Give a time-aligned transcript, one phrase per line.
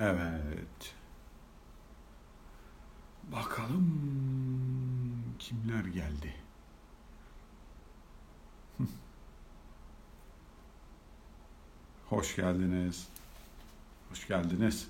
[0.00, 0.94] Evet.
[3.32, 3.84] Bakalım
[5.38, 6.34] kimler geldi.
[12.08, 13.08] Hoş geldiniz.
[14.10, 14.88] Hoş geldiniz.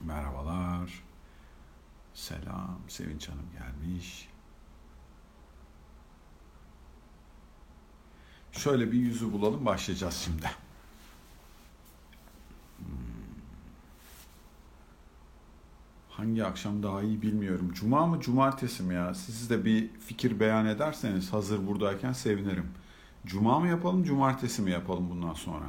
[0.00, 1.02] Merhabalar.
[2.14, 2.80] Selam.
[2.88, 4.28] Sevinç Hanım gelmiş.
[8.60, 10.50] Şöyle bir yüzü bulalım başlayacağız şimdi.
[12.78, 12.86] Hmm.
[16.10, 17.72] Hangi akşam daha iyi bilmiyorum.
[17.74, 19.14] Cuma mı cumartesi mi ya?
[19.14, 22.70] Siz de bir fikir beyan ederseniz hazır buradayken sevinirim.
[23.26, 25.66] Cuma mı yapalım cumartesi mi yapalım bundan sonra?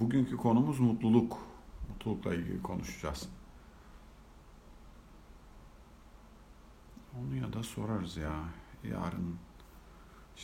[0.00, 1.38] Bugünkü konumuz mutluluk.
[1.88, 3.28] Mutlulukla ilgili konuşacağız.
[7.18, 8.32] Onu ya da sorarız ya.
[8.84, 9.36] Yarın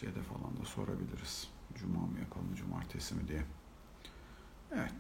[0.00, 1.48] şeyde falan da sorabiliriz.
[1.74, 3.44] Cuma mı yapalım, cumartesi mi diye.
[4.72, 4.94] Evet.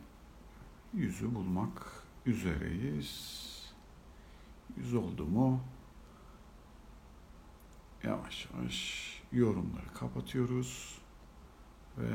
[0.94, 3.46] Yüzü bulmak üzereyiz.
[4.76, 5.60] Yüz oldu mu
[8.04, 10.98] yavaş yavaş yorumları kapatıyoruz
[11.98, 12.08] ve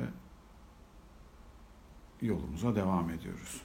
[2.22, 3.62] yolumuza devam ediyoruz.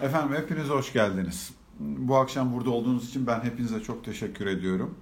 [0.00, 1.54] Efendim hepiniz hoş geldiniz.
[1.78, 4.98] Bu akşam burada olduğunuz için ben hepinize çok teşekkür ediyorum.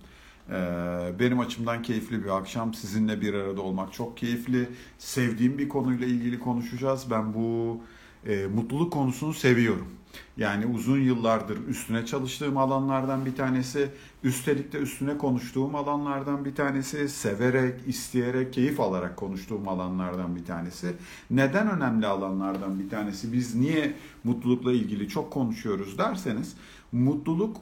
[0.50, 2.74] Ee, benim açımdan keyifli bir akşam.
[2.74, 4.68] Sizinle bir arada olmak çok keyifli.
[4.98, 7.06] Sevdiğim bir konuyla ilgili konuşacağız.
[7.10, 7.80] Ben bu
[8.26, 9.88] e, mutluluk konusunu seviyorum.
[10.36, 13.88] Yani uzun yıllardır üstüne çalıştığım alanlardan bir tanesi,
[14.22, 20.92] üstelik de üstüne konuştuğum alanlardan bir tanesi, severek, isteyerek, keyif alarak konuştuğum alanlardan bir tanesi.
[21.30, 23.32] Neden önemli alanlardan bir tanesi?
[23.32, 26.56] Biz niye mutlulukla ilgili çok konuşuyoruz derseniz,
[26.92, 27.56] mutluluk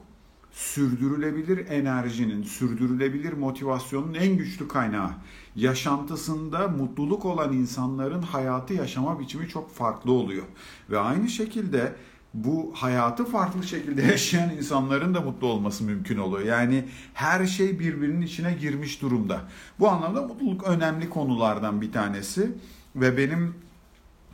[0.57, 5.11] sürdürülebilir enerjinin, sürdürülebilir motivasyonun en güçlü kaynağı.
[5.57, 10.45] Yaşantısında mutluluk olan insanların hayatı yaşama biçimi çok farklı oluyor.
[10.91, 11.93] Ve aynı şekilde
[12.35, 16.47] bu hayatı farklı şekilde yaşayan insanların da mutlu olması mümkün oluyor.
[16.47, 16.85] Yani
[17.15, 19.41] her şey birbirinin içine girmiş durumda.
[19.79, 22.53] Bu anlamda mutluluk önemli konulardan bir tanesi
[22.97, 23.55] ve benim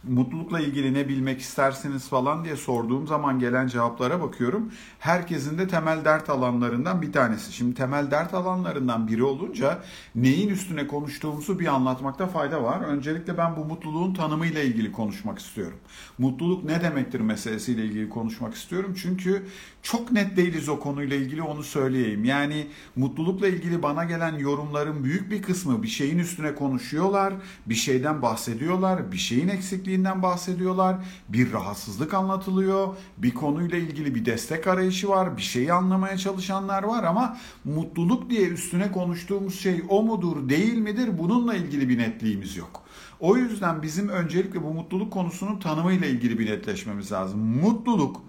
[0.05, 4.73] mutlulukla ilgili ne bilmek istersiniz falan diye sorduğum zaman gelen cevaplara bakıyorum.
[4.99, 7.53] Herkesin de temel dert alanlarından bir tanesi.
[7.53, 9.79] Şimdi temel dert alanlarından biri olunca
[10.15, 12.81] neyin üstüne konuştuğumuzu bir anlatmakta fayda var.
[12.81, 15.79] Öncelikle ben bu mutluluğun tanımıyla ilgili konuşmak istiyorum.
[16.19, 18.95] Mutluluk ne demektir meselesiyle ilgili konuşmak istiyorum.
[19.03, 19.47] Çünkü
[19.83, 22.25] çok net değiliz o konuyla ilgili onu söyleyeyim.
[22.25, 27.35] Yani mutlulukla ilgili bana gelen yorumların büyük bir kısmı bir şeyin üstüne konuşuyorlar,
[27.67, 29.49] bir şeyden bahsediyorlar, bir şeyin
[29.93, 30.97] eksikliğinden bahsediyorlar,
[31.29, 37.05] bir rahatsızlık anlatılıyor, bir konuyla ilgili bir destek arayışı var, bir şeyi anlamaya çalışanlar var
[37.05, 42.83] ama mutluluk diye üstüne konuştuğumuz şey o mudur, değil midir bununla ilgili bir netliğimiz yok.
[43.21, 47.41] O yüzden bizim öncelikle bu mutluluk konusunun tanımıyla ilgili bir netleşmemiz lazım.
[47.41, 48.23] Mutluluk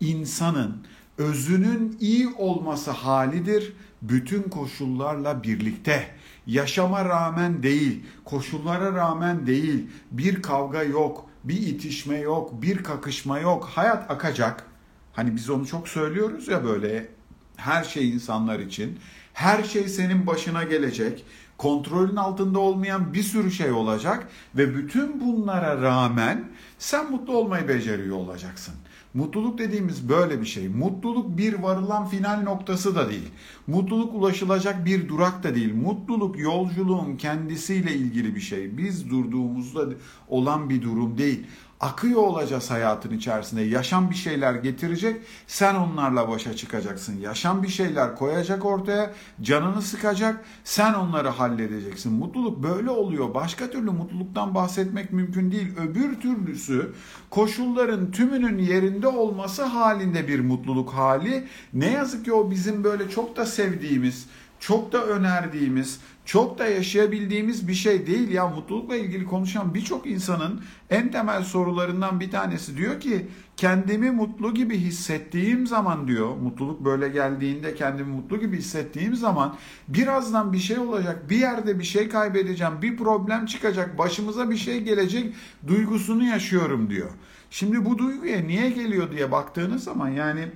[0.00, 0.76] insanın
[1.18, 6.08] özünün iyi olması halidir bütün koşullarla birlikte.
[6.46, 13.64] Yaşama rağmen değil, koşullara rağmen değil, bir kavga yok, bir itişme yok, bir kakışma yok.
[13.64, 14.66] Hayat akacak.
[15.12, 17.08] Hani biz onu çok söylüyoruz ya böyle
[17.56, 18.98] her şey insanlar için.
[19.32, 21.24] Her şey senin başına gelecek.
[21.58, 26.44] Kontrolün altında olmayan bir sürü şey olacak ve bütün bunlara rağmen
[26.78, 28.74] sen mutlu olmayı beceriyor olacaksın.
[29.14, 30.68] Mutluluk dediğimiz böyle bir şey.
[30.68, 33.28] Mutluluk bir varılan final noktası da değil.
[33.66, 35.74] Mutluluk ulaşılacak bir durak da değil.
[35.74, 38.78] Mutluluk yolculuğun kendisiyle ilgili bir şey.
[38.78, 39.88] Biz durduğumuzda
[40.28, 41.46] olan bir durum değil
[41.82, 43.62] akıyor olacağız hayatın içerisinde.
[43.62, 47.20] Yaşam bir şeyler getirecek, sen onlarla başa çıkacaksın.
[47.20, 49.12] Yaşam bir şeyler koyacak ortaya,
[49.42, 52.12] canını sıkacak, sen onları halledeceksin.
[52.12, 53.34] Mutluluk böyle oluyor.
[53.34, 55.68] Başka türlü mutluluktan bahsetmek mümkün değil.
[55.76, 56.92] Öbür türlüsü
[57.30, 61.46] koşulların tümünün yerinde olması halinde bir mutluluk hali.
[61.72, 64.26] Ne yazık ki o bizim böyle çok da sevdiğimiz,
[64.62, 70.62] çok da önerdiğimiz, çok da yaşayabildiğimiz bir şey değil ya mutlulukla ilgili konuşan birçok insanın
[70.90, 73.26] en temel sorularından bir tanesi diyor ki
[73.56, 79.56] kendimi mutlu gibi hissettiğim zaman diyor mutluluk böyle geldiğinde kendimi mutlu gibi hissettiğim zaman
[79.88, 84.80] birazdan bir şey olacak bir yerde bir şey kaybedeceğim bir problem çıkacak başımıza bir şey
[84.80, 85.34] gelecek
[85.66, 87.10] duygusunu yaşıyorum diyor.
[87.50, 90.48] Şimdi bu duyguya niye geliyor diye baktığınız zaman yani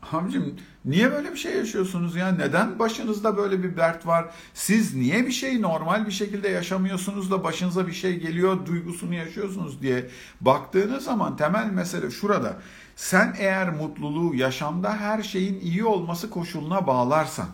[0.00, 2.32] Hamcım niye böyle bir şey yaşıyorsunuz ya?
[2.32, 4.30] Neden başınızda böyle bir dert var?
[4.54, 9.82] Siz niye bir şey normal bir şekilde yaşamıyorsunuz da başınıza bir şey geliyor duygusunu yaşıyorsunuz
[9.82, 10.06] diye
[10.40, 12.56] baktığınız zaman temel mesele şurada.
[12.96, 17.46] Sen eğer mutluluğu yaşamda her şeyin iyi olması koşuluna bağlarsan,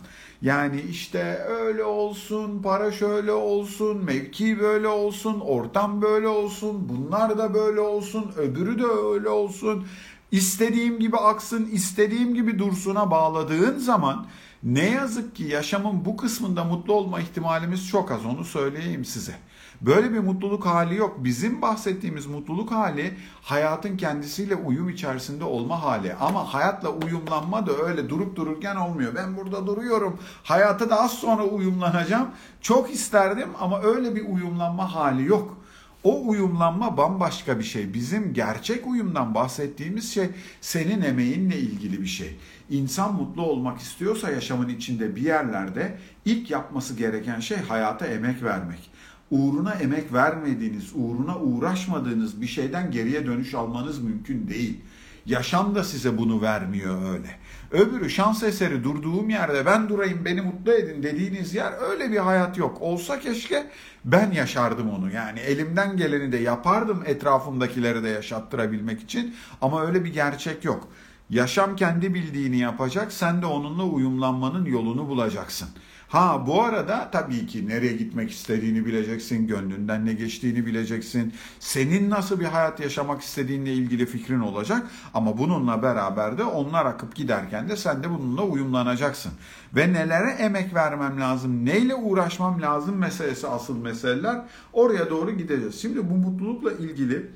[0.43, 7.55] yani işte öyle olsun, para şöyle olsun, mevki böyle olsun, ortam böyle olsun, bunlar da
[7.55, 9.87] böyle olsun, öbürü de öyle olsun.
[10.36, 14.26] İstediğim gibi aksın, istediğim gibi dursuna bağladığın zaman
[14.62, 19.34] ne yazık ki yaşamın bu kısmında mutlu olma ihtimalimiz çok az onu söyleyeyim size.
[19.80, 21.16] Böyle bir mutluluk hali yok.
[21.24, 26.14] Bizim bahsettiğimiz mutluluk hali hayatın kendisiyle uyum içerisinde olma hali.
[26.14, 29.14] Ama hayatla uyumlanma da öyle durup dururken olmuyor.
[29.14, 30.20] Ben burada duruyorum.
[30.42, 32.28] Hayata da az sonra uyumlanacağım.
[32.60, 35.65] Çok isterdim ama öyle bir uyumlanma hali yok.
[36.04, 37.94] O uyumlanma bambaşka bir şey.
[37.94, 40.28] Bizim gerçek uyumdan bahsettiğimiz şey
[40.60, 42.37] senin emeğinle ilgili bir şey.
[42.70, 48.90] İnsan mutlu olmak istiyorsa yaşamın içinde bir yerlerde ilk yapması gereken şey hayata emek vermek
[49.31, 54.81] uğruna emek vermediğiniz, uğruna uğraşmadığınız bir şeyden geriye dönüş almanız mümkün değil.
[55.26, 57.38] Yaşam da size bunu vermiyor öyle.
[57.70, 62.58] Öbürü şans eseri durduğum yerde ben durayım beni mutlu edin dediğiniz yer öyle bir hayat
[62.58, 62.78] yok.
[62.82, 63.66] Olsa keşke
[64.04, 65.10] ben yaşardım onu.
[65.12, 70.88] Yani elimden geleni de yapardım etrafımdakileri de yaşattırabilmek için ama öyle bir gerçek yok.
[71.30, 75.69] Yaşam kendi bildiğini yapacak sen de onunla uyumlanmanın yolunu bulacaksın.
[76.08, 81.35] Ha bu arada tabii ki nereye gitmek istediğini bileceksin, gönlünden ne geçtiğini bileceksin.
[81.61, 87.14] Senin nasıl bir hayat yaşamak istediğinle ilgili fikrin olacak ama bununla beraber de onlar akıp
[87.14, 89.32] giderken de sen de bununla uyumlanacaksın.
[89.76, 94.43] Ve nelere emek vermem lazım, neyle uğraşmam lazım meselesi asıl meseleler.
[94.73, 95.81] Oraya doğru gideceğiz.
[95.81, 97.31] Şimdi bu mutlulukla ilgili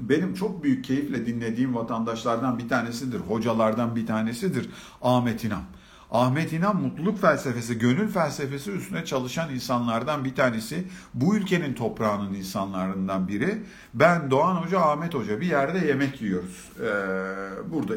[0.00, 4.70] benim çok büyük keyifle dinlediğim vatandaşlardan bir tanesidir, hocalardan bir tanesidir
[5.02, 5.62] Ahmet İnam.
[6.10, 10.84] Ahmet İnan mutluluk felsefesi, gönül felsefesi üstüne çalışan insanlardan bir tanesi.
[11.14, 13.62] Bu ülkenin toprağının insanlarından biri.
[13.94, 16.72] Ben Doğan Hoca, Ahmet Hoca bir yerde yemek yiyoruz.
[16.80, 17.94] Ee, burada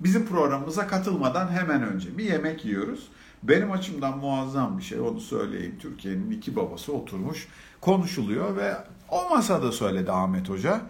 [0.00, 3.08] bizim programımıza katılmadan hemen önce bir yemek yiyoruz.
[3.42, 5.74] Benim açımdan muazzam bir şey onu söyleyeyim.
[5.80, 7.48] Türkiye'nin iki babası oturmuş
[7.80, 8.76] konuşuluyor ve
[9.08, 10.80] o masada söyledi Ahmet Hoca.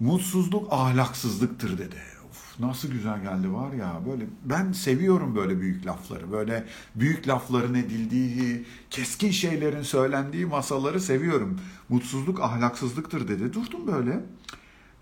[0.00, 2.13] Mutsuzluk ahlaksızlıktır dedi
[2.58, 6.64] nasıl güzel geldi var ya böyle ben seviyorum böyle büyük lafları böyle
[6.94, 14.20] büyük lafların edildiği keskin şeylerin söylendiği masaları seviyorum mutsuzluk ahlaksızlıktır dedi durdum böyle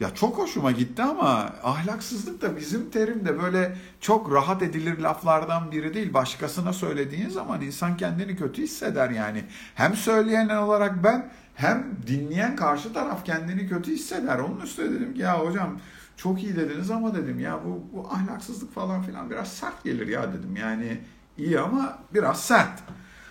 [0.02, 5.94] ya çok hoşuma gitti ama ahlaksızlık da bizim terimde böyle çok rahat edilir laflardan biri
[5.94, 6.14] değil.
[6.14, 9.44] Başkasına söylediğin zaman insan kendini kötü hisseder yani.
[9.75, 14.38] Hem söyleyen olarak ben hem dinleyen karşı taraf kendini kötü hisseder.
[14.38, 15.78] Onun üstüne dedim ki ya hocam
[16.22, 20.32] çok iyi dediniz ama dedim ya bu, bu ahlaksızlık falan filan biraz sert gelir ya
[20.32, 20.56] dedim.
[20.56, 21.00] Yani
[21.38, 22.82] iyi ama biraz sert.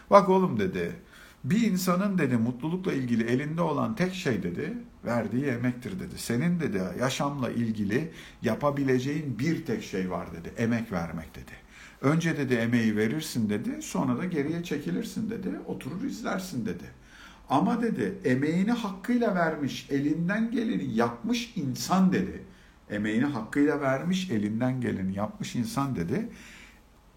[0.09, 0.95] Bak oğlum dedi
[1.43, 6.17] bir insanın dedi mutlulukla ilgili elinde olan tek şey dedi verdiği emektir dedi.
[6.17, 8.11] Senin dedi yaşamla ilgili
[8.41, 10.53] yapabileceğin bir tek şey var dedi.
[10.57, 11.51] Emek vermek dedi.
[12.01, 13.81] Önce dedi emeği verirsin dedi.
[13.81, 15.49] Sonra da geriye çekilirsin dedi.
[15.65, 16.85] Oturur izlersin dedi.
[17.49, 22.43] Ama dedi emeğini hakkıyla vermiş, elinden geleni yapmış insan dedi
[22.91, 26.29] emeğini hakkıyla vermiş, elinden geleni yapmış insan dedi.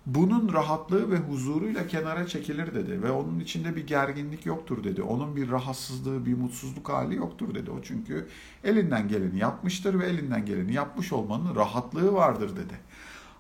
[0.07, 5.03] Bunun rahatlığı ve huzuruyla kenara çekilir dedi ve onun içinde bir gerginlik yoktur dedi.
[5.03, 7.71] Onun bir rahatsızlığı, bir mutsuzluk hali yoktur dedi.
[7.71, 8.29] O çünkü
[8.65, 12.75] elinden geleni yapmıştır ve elinden geleni yapmış olmanın rahatlığı vardır dedi.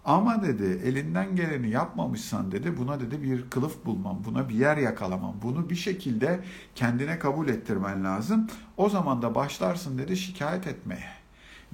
[0.04, 5.34] Ama dedi elinden geleni yapmamışsan dedi buna dedi bir kılıf bulmam, buna bir yer yakalamam.
[5.42, 6.40] Bunu bir şekilde
[6.74, 8.46] kendine kabul ettirmen lazım.
[8.76, 11.23] O zaman da başlarsın dedi şikayet etmeye.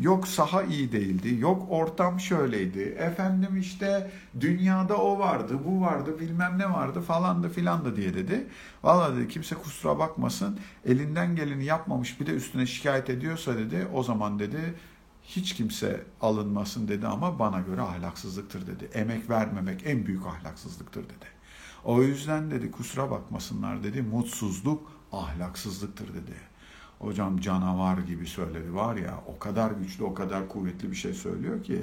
[0.00, 6.58] Yok saha iyi değildi, yok ortam şöyleydi, efendim işte dünyada o vardı, bu vardı, bilmem
[6.58, 8.46] ne vardı falandı filandı diye dedi.
[8.82, 14.02] Valla dedi kimse kusura bakmasın, elinden geleni yapmamış bir de üstüne şikayet ediyorsa dedi, o
[14.02, 14.74] zaman dedi
[15.22, 18.90] hiç kimse alınmasın dedi ama bana göre ahlaksızlıktır dedi.
[18.94, 21.26] Emek vermemek en büyük ahlaksızlıktır dedi.
[21.84, 26.49] O yüzden dedi kusura bakmasınlar dedi, mutsuzluk ahlaksızlıktır dedi.
[27.00, 31.62] Hocam canavar gibi söyledi var ya o kadar güçlü o kadar kuvvetli bir şey söylüyor
[31.62, 31.82] ki.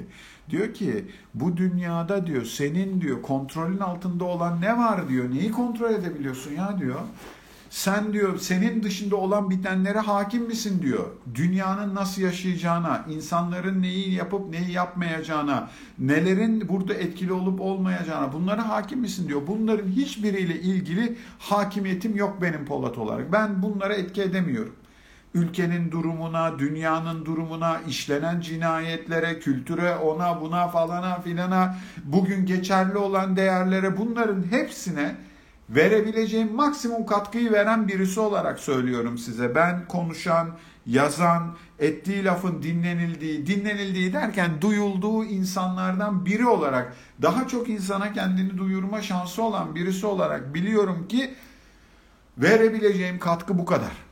[0.50, 5.08] Diyor ki bu dünyada diyor senin diyor kontrolün altında olan ne var?
[5.08, 5.30] diyor.
[5.30, 6.78] Neyi kontrol edebiliyorsun ya?
[6.78, 7.00] diyor.
[7.70, 10.82] Sen diyor senin dışında olan bitenlere hakim misin?
[10.82, 11.06] diyor.
[11.34, 19.00] Dünyanın nasıl yaşayacağına, insanların neyi yapıp neyi yapmayacağına, nelerin burada etkili olup olmayacağına bunlara hakim
[19.00, 19.28] misin?
[19.28, 19.42] diyor.
[19.46, 23.32] Bunların hiçbiriyle ilgili hakimiyetim yok benim Polat olarak.
[23.32, 24.74] Ben bunlara etki edemiyorum
[25.34, 33.96] ülkenin durumuna, dünyanın durumuna, işlenen cinayetlere, kültüre, ona buna falana filana, bugün geçerli olan değerlere
[33.96, 35.16] bunların hepsine
[35.70, 39.54] verebileceğim maksimum katkıyı veren birisi olarak söylüyorum size.
[39.54, 40.50] Ben konuşan,
[40.86, 49.02] yazan, ettiği lafın dinlenildiği, dinlenildiği derken duyulduğu insanlardan biri olarak daha çok insana kendini duyurma
[49.02, 51.34] şansı olan birisi olarak biliyorum ki
[52.38, 54.07] verebileceğim katkı bu kadar.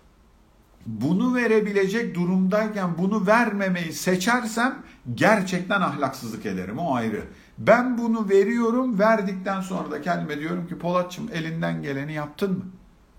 [0.87, 4.78] Bunu verebilecek durumdayken bunu vermemeyi seçersem
[5.14, 7.25] gerçekten ahlaksızlık ederim o ayrı.
[7.59, 12.64] Ben bunu veriyorum verdikten sonra da kendime diyorum ki Polatçım elinden geleni yaptın mı?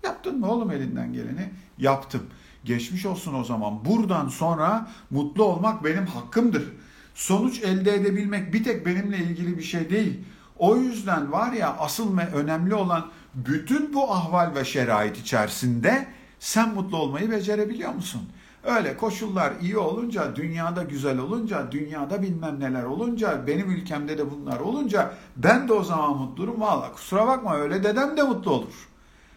[0.04, 1.50] Yaptın mı oğlum elinden geleni?
[1.78, 2.22] Yaptım.
[2.64, 3.84] Geçmiş olsun o zaman.
[3.84, 6.72] Buradan sonra mutlu olmak benim hakkımdır.
[7.14, 10.20] Sonuç elde edebilmek bir tek benimle ilgili bir şey değil.
[10.58, 16.06] O yüzden var ya asıl ve önemli olan bütün bu ahval ve şerait içerisinde
[16.40, 18.22] sen mutlu olmayı becerebiliyor musun?
[18.64, 24.60] Öyle koşullar iyi olunca, dünyada güzel olunca, dünyada bilmem neler olunca, benim ülkemde de bunlar
[24.60, 26.60] olunca ben de o zaman mutluyum.
[26.60, 28.88] Valla kusura bakma öyle dedem de mutlu olur.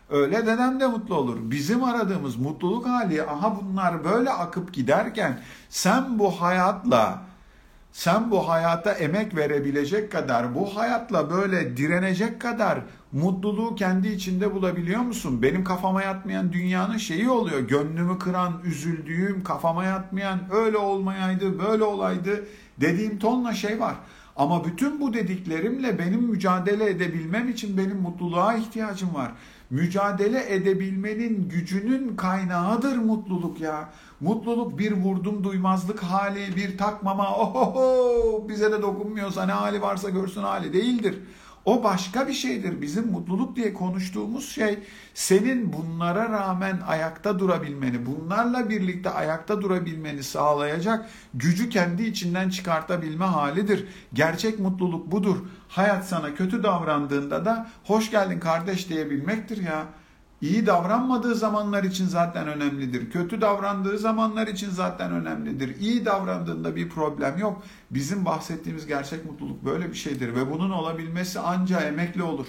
[0.10, 1.38] Öyle dedem de mutlu olur.
[1.41, 7.22] Bizim aradığımız mutluluk hali aha bunlar böyle akıp giderken sen bu hayatla
[7.93, 12.79] sen bu hayata emek verebilecek kadar, bu hayatla böyle direnecek kadar
[13.12, 15.41] mutluluğu kendi içinde bulabiliyor musun?
[15.41, 17.60] Benim kafama yatmayan dünyanın şeyi oluyor.
[17.60, 22.46] Gönlümü kıran, üzüldüğüm, kafama yatmayan öyle olmayaydı, böyle olaydı
[22.82, 23.96] dediğim tonla şey var.
[24.36, 29.32] Ama bütün bu dediklerimle benim mücadele edebilmem için benim mutluluğa ihtiyacım var.
[29.70, 33.89] Mücadele edebilmenin gücünün kaynağıdır mutluluk ya.
[34.20, 40.41] Mutluluk bir vurdum duymazlık hali, bir takmama, ohoho bize de dokunmuyorsa ne hali varsa görsün
[40.41, 41.20] hali değildir.
[41.65, 42.82] O başka bir şeydir.
[42.82, 44.80] Bizim mutluluk diye konuştuğumuz şey
[45.13, 53.88] senin bunlara rağmen ayakta durabilmeni, bunlarla birlikte ayakta durabilmeni sağlayacak gücü kendi içinden çıkartabilme halidir.
[54.13, 55.38] Gerçek mutluluk budur.
[55.68, 59.86] Hayat sana kötü davrandığında da hoş geldin kardeş diyebilmektir ya.
[60.42, 63.12] İyi davranmadığı zamanlar için zaten önemlidir.
[63.12, 65.80] Kötü davrandığı zamanlar için zaten önemlidir.
[65.80, 67.64] İyi davrandığında bir problem yok.
[67.92, 72.48] Bizim bahsettiğimiz gerçek mutluluk böyle bir şeydir ve bunun olabilmesi anca emekli olur.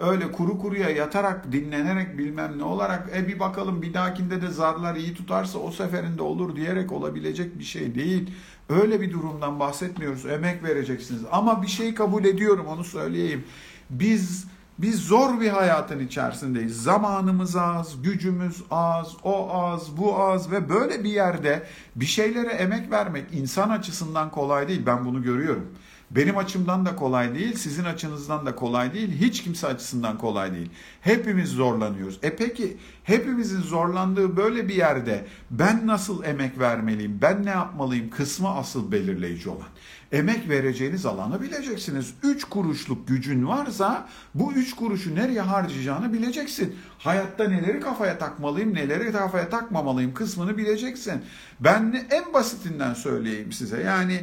[0.00, 4.96] Öyle kuru kuruya yatarak, dinlenerek bilmem ne olarak e bir bakalım bir dahakinde de zarlar
[4.96, 8.30] iyi tutarsa o seferinde olur diyerek olabilecek bir şey değil.
[8.68, 10.26] Öyle bir durumdan bahsetmiyoruz.
[10.26, 11.22] Emek vereceksiniz.
[11.32, 13.44] Ama bir şey kabul ediyorum onu söyleyeyim.
[13.90, 14.46] Biz
[14.82, 16.82] biz zor bir hayatın içerisindeyiz.
[16.82, 22.90] Zamanımız az, gücümüz az, o az, bu az ve böyle bir yerde bir şeylere emek
[22.90, 24.86] vermek insan açısından kolay değil.
[24.86, 25.66] Ben bunu görüyorum.
[26.10, 30.70] Benim açımdan da kolay değil, sizin açınızdan da kolay değil, hiç kimse açısından kolay değil.
[31.00, 32.18] Hepimiz zorlanıyoruz.
[32.22, 38.48] E peki hepimizin zorlandığı böyle bir yerde ben nasıl emek vermeliyim, ben ne yapmalıyım kısmı
[38.48, 39.68] asıl belirleyici olan.
[40.12, 42.14] Emek vereceğiniz alanı bileceksiniz.
[42.22, 46.76] 3 kuruşluk gücün varsa bu 3 kuruşu nereye harcayacağını bileceksin.
[46.98, 51.22] Hayatta neleri kafaya takmalıyım, neleri kafaya takmamalıyım kısmını bileceksin.
[51.60, 53.80] Ben en basitinden söyleyeyim size.
[53.80, 54.20] Yani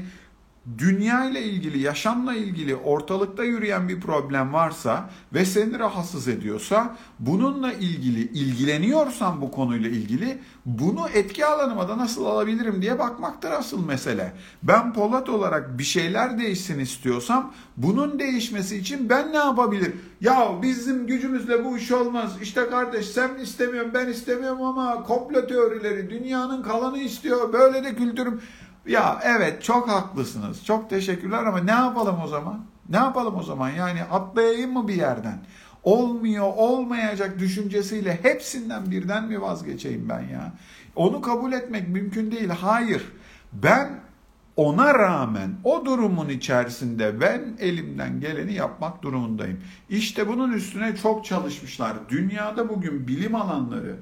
[0.77, 7.73] dünya ile ilgili, yaşamla ilgili ortalıkta yürüyen bir problem varsa ve seni rahatsız ediyorsa, bununla
[7.73, 14.33] ilgili ilgileniyorsan bu konuyla ilgili bunu etki alanıma da nasıl alabilirim diye bakmaktır asıl mesele.
[14.63, 20.01] Ben Polat olarak bir şeyler değişsin istiyorsam bunun değişmesi için ben ne yapabilirim?
[20.21, 22.31] Ya bizim gücümüzle bu iş olmaz.
[22.41, 27.53] İşte kardeş sen istemiyorum ben istemiyorum ama komplo teorileri dünyanın kalanı istiyor.
[27.53, 28.41] Böyle de kültürüm
[28.89, 30.65] ya evet çok haklısınız.
[30.65, 32.65] Çok teşekkürler ama ne yapalım o zaman?
[32.89, 33.69] Ne yapalım o zaman?
[33.69, 35.39] Yani atlayayım mı bir yerden?
[35.83, 40.53] Olmuyor, olmayacak düşüncesiyle hepsinden birden mi vazgeçeyim ben ya?
[40.95, 42.49] Onu kabul etmek mümkün değil.
[42.49, 43.03] Hayır.
[43.53, 43.99] Ben
[44.55, 49.59] ona rağmen o durumun içerisinde ben elimden geleni yapmak durumundayım.
[49.89, 51.93] İşte bunun üstüne çok çalışmışlar.
[52.09, 53.95] Dünyada bugün bilim alanları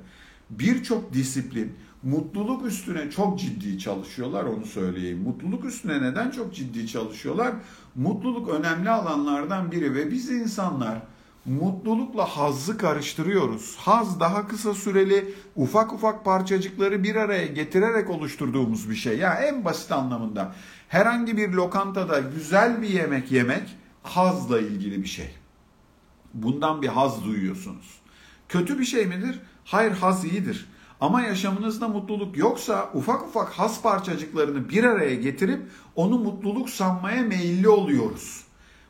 [0.49, 1.73] birçok disiplin
[2.03, 5.19] mutluluk üstüne çok ciddi çalışıyorlar onu söyleyeyim.
[5.23, 7.53] Mutluluk üstüne neden çok ciddi çalışıyorlar?
[7.95, 11.01] Mutluluk önemli alanlardan biri ve biz insanlar
[11.45, 13.75] mutlulukla hazzı karıştırıyoruz.
[13.77, 19.17] Haz daha kısa süreli ufak ufak parçacıkları bir araya getirerek oluşturduğumuz bir şey.
[19.17, 20.55] Ya yani en basit anlamında
[20.87, 25.35] herhangi bir lokantada güzel bir yemek yemek hazla ilgili bir şey.
[26.33, 27.99] Bundan bir haz duyuyorsunuz.
[28.49, 29.39] Kötü bir şey midir?
[29.65, 30.69] Hayır haz iyidir.
[31.01, 35.61] Ama yaşamınızda mutluluk yoksa ufak ufak has parçacıklarını bir araya getirip
[35.95, 38.43] onu mutluluk sanmaya meyilli oluyoruz.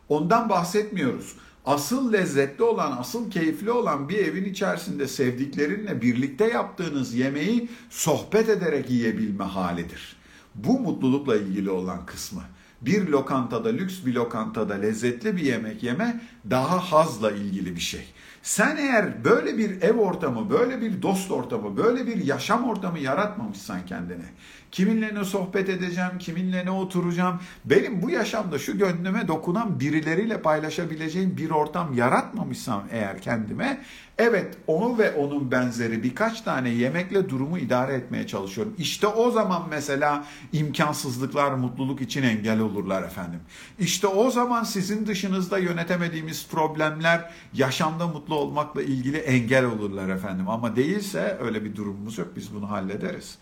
[0.09, 1.35] Ondan bahsetmiyoruz.
[1.65, 8.89] Asıl lezzetli olan, asıl keyifli olan bir evin içerisinde sevdiklerinle birlikte yaptığınız yemeği sohbet ederek
[8.89, 10.15] yiyebilme halidir.
[10.55, 12.41] Bu mutlulukla ilgili olan kısmı.
[12.81, 18.05] Bir lokantada, lüks bir lokantada lezzetli bir yemek yeme daha hazla ilgili bir şey.
[18.43, 23.85] Sen eğer böyle bir ev ortamı, böyle bir dost ortamı, böyle bir yaşam ortamı yaratmamışsan
[23.85, 24.25] kendine,
[24.71, 31.37] kiminle ne sohbet edeceğim, kiminle ne oturacağım, benim bu yaşamda şu gönlüme dokunan birileriyle paylaşabileceğim
[31.37, 33.81] bir ortam yaratmamışsam eğer kendime,
[34.17, 38.75] evet onu ve onun benzeri birkaç tane yemekle durumu idare etmeye çalışıyorum.
[38.77, 43.39] İşte o zaman mesela imkansızlıklar mutluluk için engel olurlar efendim.
[43.79, 50.49] İşte o zaman sizin dışınızda yönetemediğimiz problemler yaşamda mutlu olmakla ilgili engel olurlar efendim.
[50.49, 52.27] Ama değilse öyle bir durumumuz yok.
[52.35, 53.37] Biz bunu hallederiz.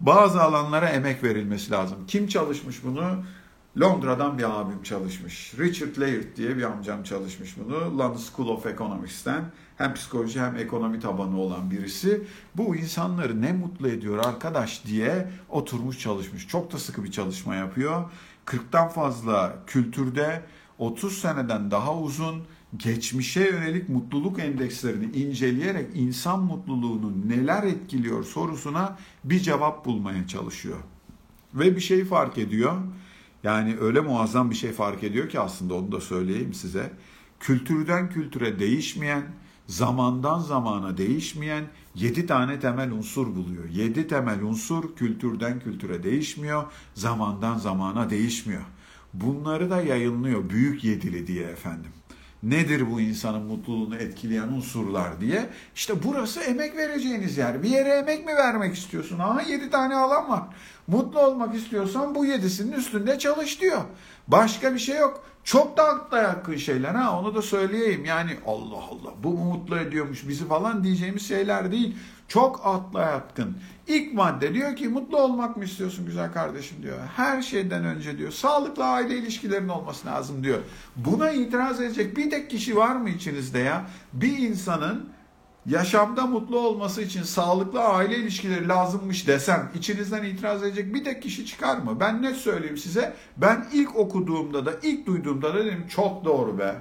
[0.00, 1.98] Bazı alanlara emek verilmesi lazım.
[2.06, 3.24] Kim çalışmış bunu?
[3.80, 5.54] Londra'dan bir abim çalışmış.
[5.58, 7.98] Richard Laird diye bir amcam çalışmış bunu.
[7.98, 9.44] London School of Economics'ten
[9.76, 12.22] hem psikoloji hem ekonomi tabanı olan birisi.
[12.54, 16.48] Bu insanları ne mutlu ediyor arkadaş diye oturmuş çalışmış.
[16.48, 18.04] Çok da sıkı bir çalışma yapıyor.
[18.46, 20.42] 40'tan fazla kültürde
[20.78, 22.42] 30 seneden daha uzun
[22.76, 30.78] geçmişe yönelik mutluluk endekslerini inceleyerek insan mutluluğunu neler etkiliyor sorusuna bir cevap bulmaya çalışıyor.
[31.54, 32.72] Ve bir şey fark ediyor.
[33.42, 36.92] Yani öyle muazzam bir şey fark ediyor ki aslında onu da söyleyeyim size.
[37.40, 39.22] Kültürden kültüre değişmeyen,
[39.66, 43.68] zamandan zamana değişmeyen 7 tane temel unsur buluyor.
[43.68, 48.62] 7 temel unsur kültürden kültüre değişmiyor, zamandan zamana değişmiyor.
[49.14, 51.90] Bunları da yayınlıyor büyük yedili diye efendim
[52.42, 55.46] nedir bu insanın mutluluğunu etkileyen unsurlar diye.
[55.74, 57.62] İşte burası emek vereceğiniz yer.
[57.62, 59.18] Bir yere emek mi vermek istiyorsun?
[59.18, 60.42] Aha yedi tane alan var.
[60.86, 63.80] Mutlu olmak istiyorsan bu yedisinin üstünde çalış diyor.
[64.28, 65.24] Başka bir şey yok.
[65.48, 68.04] Çok da akla yakın şeyler ha onu da söyleyeyim.
[68.04, 71.96] Yani Allah Allah bu mutlu ediyormuş bizi falan diyeceğimiz şeyler değil.
[72.28, 73.56] Çok atla yatkın.
[73.86, 76.98] İlk madde diyor ki mutlu olmak mı istiyorsun güzel kardeşim diyor.
[77.16, 80.58] Her şeyden önce diyor sağlıklı aile ilişkilerinin olması lazım diyor.
[80.96, 83.86] Buna itiraz edecek bir tek kişi var mı içinizde ya?
[84.12, 85.08] Bir insanın
[85.68, 91.46] yaşamda mutlu olması için sağlıklı aile ilişkileri lazımmış desem içinizden itiraz edecek bir tek kişi
[91.46, 92.00] çıkar mı?
[92.00, 93.14] Ben ne söyleyeyim size?
[93.36, 96.74] Ben ilk okuduğumda da ilk duyduğumda da dedim çok doğru be.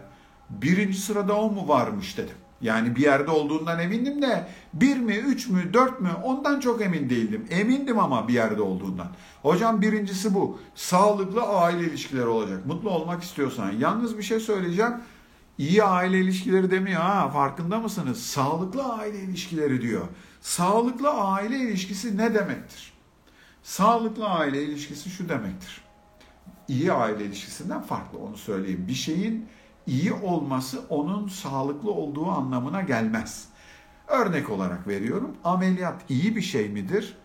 [0.49, 2.35] Birinci sırada o mu varmış dedim.
[2.61, 7.09] Yani bir yerde olduğundan emindim de bir mi, üç mü, dört mü ondan çok emin
[7.09, 7.45] değildim.
[7.49, 9.07] Emindim ama bir yerde olduğundan.
[9.41, 10.59] Hocam birincisi bu.
[10.75, 12.65] Sağlıklı aile ilişkileri olacak.
[12.65, 13.71] Mutlu olmak istiyorsan.
[13.71, 14.93] Yalnız bir şey söyleyeceğim.
[15.57, 18.23] İyi aile ilişkileri demiyor ha farkında mısınız?
[18.23, 20.07] Sağlıklı aile ilişkileri diyor.
[20.41, 22.93] Sağlıklı aile ilişkisi ne demektir?
[23.63, 25.81] Sağlıklı aile ilişkisi şu demektir.
[26.67, 28.85] İyi aile ilişkisinden farklı onu söyleyeyim.
[28.87, 29.49] Bir şeyin
[29.87, 33.47] iyi olması onun sağlıklı olduğu anlamına gelmez.
[34.07, 35.35] Örnek olarak veriyorum.
[35.43, 37.17] Ameliyat iyi bir şey midir?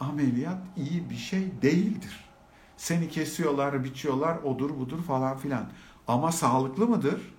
[0.00, 2.24] Ameliyat iyi bir şey değildir.
[2.76, 5.64] Seni kesiyorlar, biçiyorlar, odur budur falan filan.
[6.08, 7.37] Ama sağlıklı mıdır?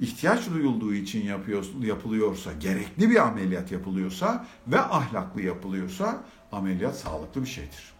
[0.00, 7.46] İhtiyaç duyulduğu için yapıyor, yapılıyorsa, gerekli bir ameliyat yapılıyorsa ve ahlaklı yapılıyorsa ameliyat sağlıklı bir
[7.46, 7.92] şeydir.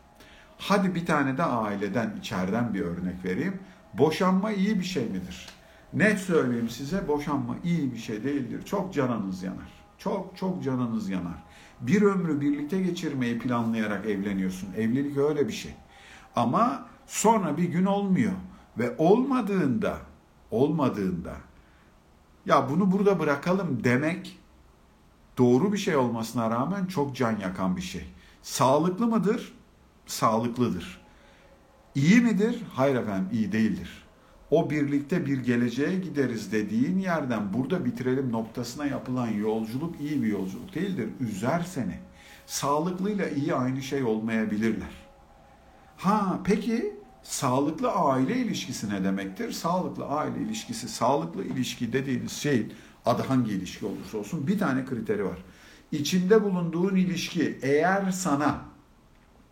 [0.58, 3.58] Hadi bir tane de aileden, içeriden bir örnek vereyim.
[3.94, 5.46] Boşanma iyi bir şey midir?
[5.92, 8.62] Net söyleyeyim size boşanma iyi bir şey değildir.
[8.64, 9.72] Çok canınız yanar.
[9.98, 11.44] Çok çok canınız yanar.
[11.80, 14.68] Bir ömrü birlikte geçirmeyi planlayarak evleniyorsun.
[14.76, 15.72] Evlilik öyle bir şey.
[16.36, 18.32] Ama sonra bir gün olmuyor
[18.78, 19.98] ve olmadığında
[20.50, 21.36] olmadığında
[22.46, 24.38] ya bunu burada bırakalım demek
[25.38, 28.04] doğru bir şey olmasına rağmen çok can yakan bir şey.
[28.42, 29.54] Sağlıklı mıdır?
[30.06, 31.00] Sağlıklıdır.
[31.94, 32.62] İyi midir?
[32.74, 34.06] Hayır efendim iyi değildir
[34.50, 40.74] o birlikte bir geleceğe gideriz dediğin yerden burada bitirelim noktasına yapılan yolculuk iyi bir yolculuk
[40.74, 41.08] değildir.
[41.20, 41.98] Üzer seni.
[42.46, 45.06] Sağlıklıyla iyi aynı şey olmayabilirler.
[45.96, 46.95] Ha peki
[47.28, 49.52] sağlıklı aile ilişkisi ne demektir?
[49.52, 52.72] Sağlıklı aile ilişkisi, sağlıklı ilişki dediğiniz şeyin
[53.06, 55.38] adı hangi ilişki olursa olsun bir tane kriteri var.
[55.92, 58.60] İçinde bulunduğun ilişki eğer sana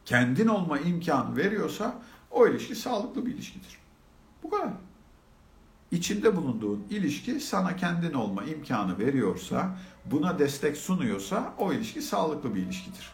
[0.04, 3.78] kendin olma imkanı veriyorsa o ilişki sağlıklı bir ilişkidir.
[4.42, 4.68] Bu kadar.
[5.90, 12.62] İçinde bulunduğun ilişki sana kendin olma imkanı veriyorsa, buna destek sunuyorsa o ilişki sağlıklı bir
[12.62, 13.10] ilişkidir.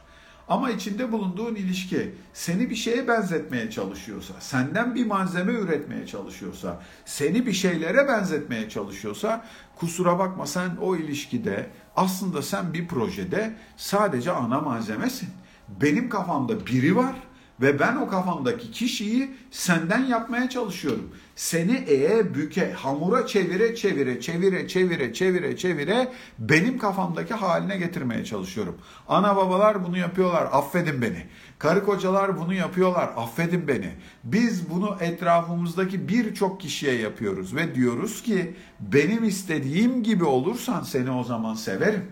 [0.51, 7.47] Ama içinde bulunduğun ilişki seni bir şeye benzetmeye çalışıyorsa, senden bir malzeme üretmeye çalışıyorsa, seni
[7.47, 14.61] bir şeylere benzetmeye çalışıyorsa kusura bakma sen o ilişkide aslında sen bir projede sadece ana
[14.61, 15.29] malzemesin.
[15.69, 17.15] Benim kafamda biri var
[17.61, 21.11] ve ben o kafamdaki kişiyi senden yapmaya çalışıyorum.
[21.37, 28.79] seni eğe büke, hamura çevire çevire, çevire çevire çevire çevire benim kafamdaki haline getirmeye çalışıyorum.
[29.09, 31.27] Ana babalar bunu yapıyorlar, affedin beni.
[31.59, 33.91] Karı kocalar bunu yapıyorlar, affedin beni.
[34.25, 41.25] Biz bunu etrafımızdaki birçok kişiye yapıyoruz ve diyoruz ki benim istediğim gibi olursan seni o
[41.25, 42.05] zaman severim.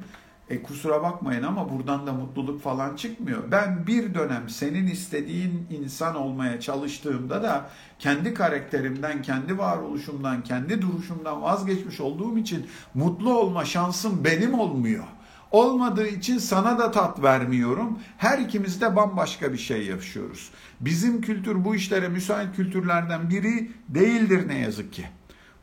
[0.50, 3.42] E kusura bakmayın ama buradan da mutluluk falan çıkmıyor.
[3.50, 11.42] Ben bir dönem senin istediğin insan olmaya çalıştığımda da kendi karakterimden, kendi varoluşumdan, kendi duruşumdan
[11.42, 15.04] vazgeçmiş olduğum için mutlu olma şansım benim olmuyor.
[15.50, 17.98] Olmadığı için sana da tat vermiyorum.
[18.16, 20.50] Her ikimiz de bambaşka bir şey yaşıyoruz.
[20.80, 25.04] Bizim kültür bu işlere müsait kültürlerden biri değildir ne yazık ki.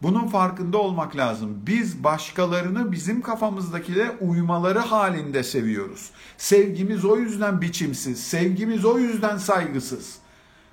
[0.02, 1.62] Bunun farkında olmak lazım.
[1.68, 6.10] Biz başkalarını bizim kafamızdakile uymaları halinde seviyoruz.
[6.38, 10.16] Sevgimiz o yüzden biçimsiz, sevgimiz o yüzden saygısız.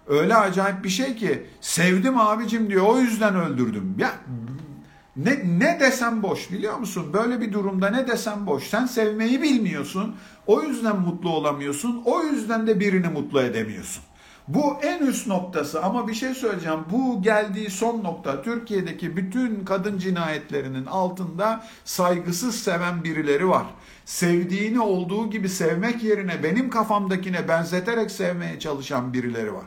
[0.07, 3.95] Öyle acayip bir şey ki sevdim abicim diyor o yüzden öldürdüm.
[3.99, 4.13] Ya
[5.17, 7.13] ne, ne desem boş biliyor musun?
[7.13, 8.65] Böyle bir durumda ne desem boş.
[8.65, 10.17] Sen sevmeyi bilmiyorsun.
[10.47, 12.03] O yüzden mutlu olamıyorsun.
[12.05, 14.03] O yüzden de birini mutlu edemiyorsun.
[14.55, 16.81] Bu en üst noktası ama bir şey söyleyeceğim.
[16.91, 23.67] Bu geldiği son nokta Türkiye'deki bütün kadın cinayetlerinin altında saygısız seven birileri var.
[24.05, 29.67] Sevdiğini olduğu gibi sevmek yerine benim kafamdakine benzeterek sevmeye çalışan birileri var.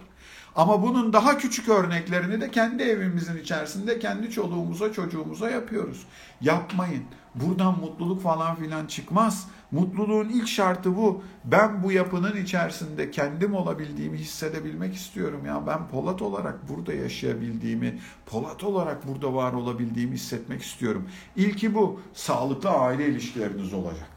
[0.55, 6.05] Ama bunun daha küçük örneklerini de kendi evimizin içerisinde kendi çoluğumuza çocuğumuza yapıyoruz.
[6.41, 7.03] Yapmayın.
[7.35, 9.47] Buradan mutluluk falan filan çıkmaz.
[9.75, 11.23] Mutluluğun ilk şartı bu.
[11.45, 15.67] Ben bu yapının içerisinde kendim olabildiğimi hissedebilmek istiyorum ya.
[15.67, 21.09] Ben Polat olarak burada yaşayabildiğimi, Polat olarak burada var olabildiğimi hissetmek istiyorum.
[21.35, 21.99] İlki bu.
[22.13, 24.09] Sağlıklı aile ilişkileriniz olacak.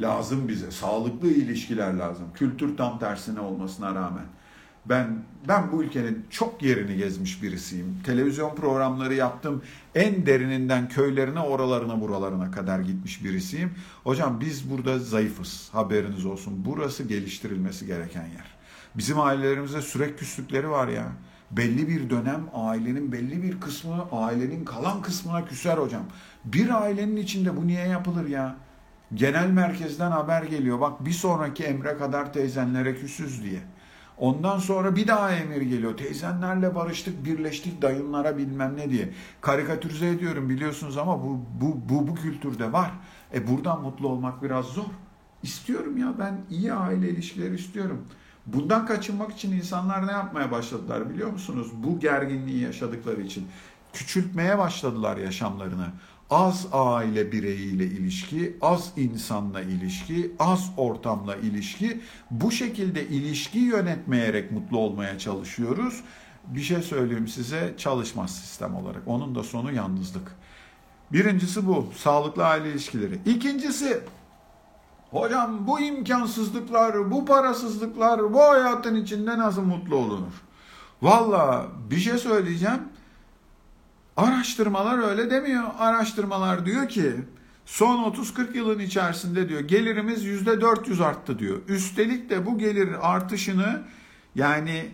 [0.00, 0.70] Lazım bize.
[0.70, 2.26] Sağlıklı ilişkiler lazım.
[2.34, 4.26] Kültür tam tersine olmasına rağmen.
[4.88, 5.18] Ben
[5.48, 7.96] ben bu ülkenin çok yerini gezmiş birisiyim.
[8.04, 9.62] Televizyon programları yaptım.
[9.94, 13.74] En derininden köylerine, oralarına, buralarına kadar gitmiş birisiyim.
[14.04, 15.68] Hocam biz burada zayıfız.
[15.72, 16.62] Haberiniz olsun.
[16.64, 18.56] Burası geliştirilmesi gereken yer.
[18.94, 21.12] Bizim ailelerimizde sürekli küslükleri var ya.
[21.50, 26.02] Belli bir dönem ailenin belli bir kısmı ailenin kalan kısmına küser hocam.
[26.44, 28.56] Bir ailenin içinde bu niye yapılır ya?
[29.14, 30.80] Genel merkezden haber geliyor.
[30.80, 33.60] Bak bir sonraki emre kadar teyzenlere küsüz diye.
[34.18, 35.96] Ondan sonra bir daha emir geliyor.
[35.96, 39.12] Teyzenlerle barıştık, birleştik, dayınlara bilmem ne diye.
[39.40, 42.90] Karikatürize ediyorum biliyorsunuz ama bu, bu, bu, bu kültürde var.
[43.34, 44.84] E buradan mutlu olmak biraz zor.
[45.42, 48.04] İstiyorum ya ben iyi aile ilişkileri istiyorum.
[48.46, 51.68] Bundan kaçınmak için insanlar ne yapmaya başladılar biliyor musunuz?
[51.74, 53.48] Bu gerginliği yaşadıkları için
[53.92, 55.86] küçültmeye başladılar yaşamlarını
[56.30, 62.00] az aile bireyiyle ilişki, az insanla ilişki, az ortamla ilişki.
[62.30, 66.04] Bu şekilde ilişki yönetmeyerek mutlu olmaya çalışıyoruz.
[66.46, 69.02] Bir şey söyleyeyim size çalışmaz sistem olarak.
[69.06, 70.36] Onun da sonu yalnızlık.
[71.12, 73.18] Birincisi bu sağlıklı aile ilişkileri.
[73.26, 74.00] İkincisi
[75.10, 80.42] hocam bu imkansızlıklar, bu parasızlıklar, bu hayatın içinde nasıl mutlu olunur?
[81.02, 82.80] Valla bir şey söyleyeceğim.
[84.16, 85.64] Araştırmalar öyle demiyor.
[85.78, 87.12] Araştırmalar diyor ki
[87.66, 91.58] son 30-40 yılın içerisinde diyor gelirimiz %400 arttı diyor.
[91.68, 93.82] Üstelik de bu gelir artışını
[94.34, 94.90] yani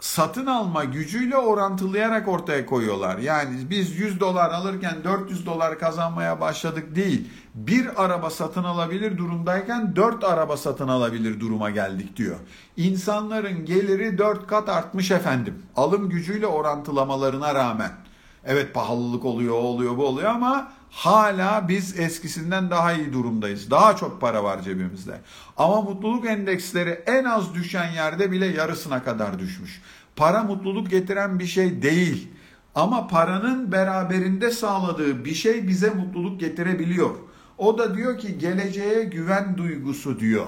[0.00, 3.18] satın alma gücüyle orantılayarak ortaya koyuyorlar.
[3.18, 7.28] Yani biz 100 dolar alırken 400 dolar kazanmaya başladık değil.
[7.54, 12.36] Bir araba satın alabilir durumdayken 4 araba satın alabilir duruma geldik diyor.
[12.76, 15.62] İnsanların geliri 4 kat artmış efendim.
[15.76, 18.07] Alım gücüyle orantılamalarına rağmen.
[18.44, 23.70] Evet pahalılık oluyor, oluyor, bu oluyor ama hala biz eskisinden daha iyi durumdayız.
[23.70, 25.20] Daha çok para var cebimizde.
[25.56, 29.82] Ama mutluluk endeksleri en az düşen yerde bile yarısına kadar düşmüş.
[30.16, 32.28] Para mutluluk getiren bir şey değil.
[32.74, 37.10] Ama paranın beraberinde sağladığı bir şey bize mutluluk getirebiliyor.
[37.58, 40.46] O da diyor ki geleceğe güven duygusu diyor.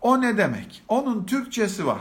[0.00, 0.82] O ne demek?
[0.88, 2.00] Onun Türkçesi var.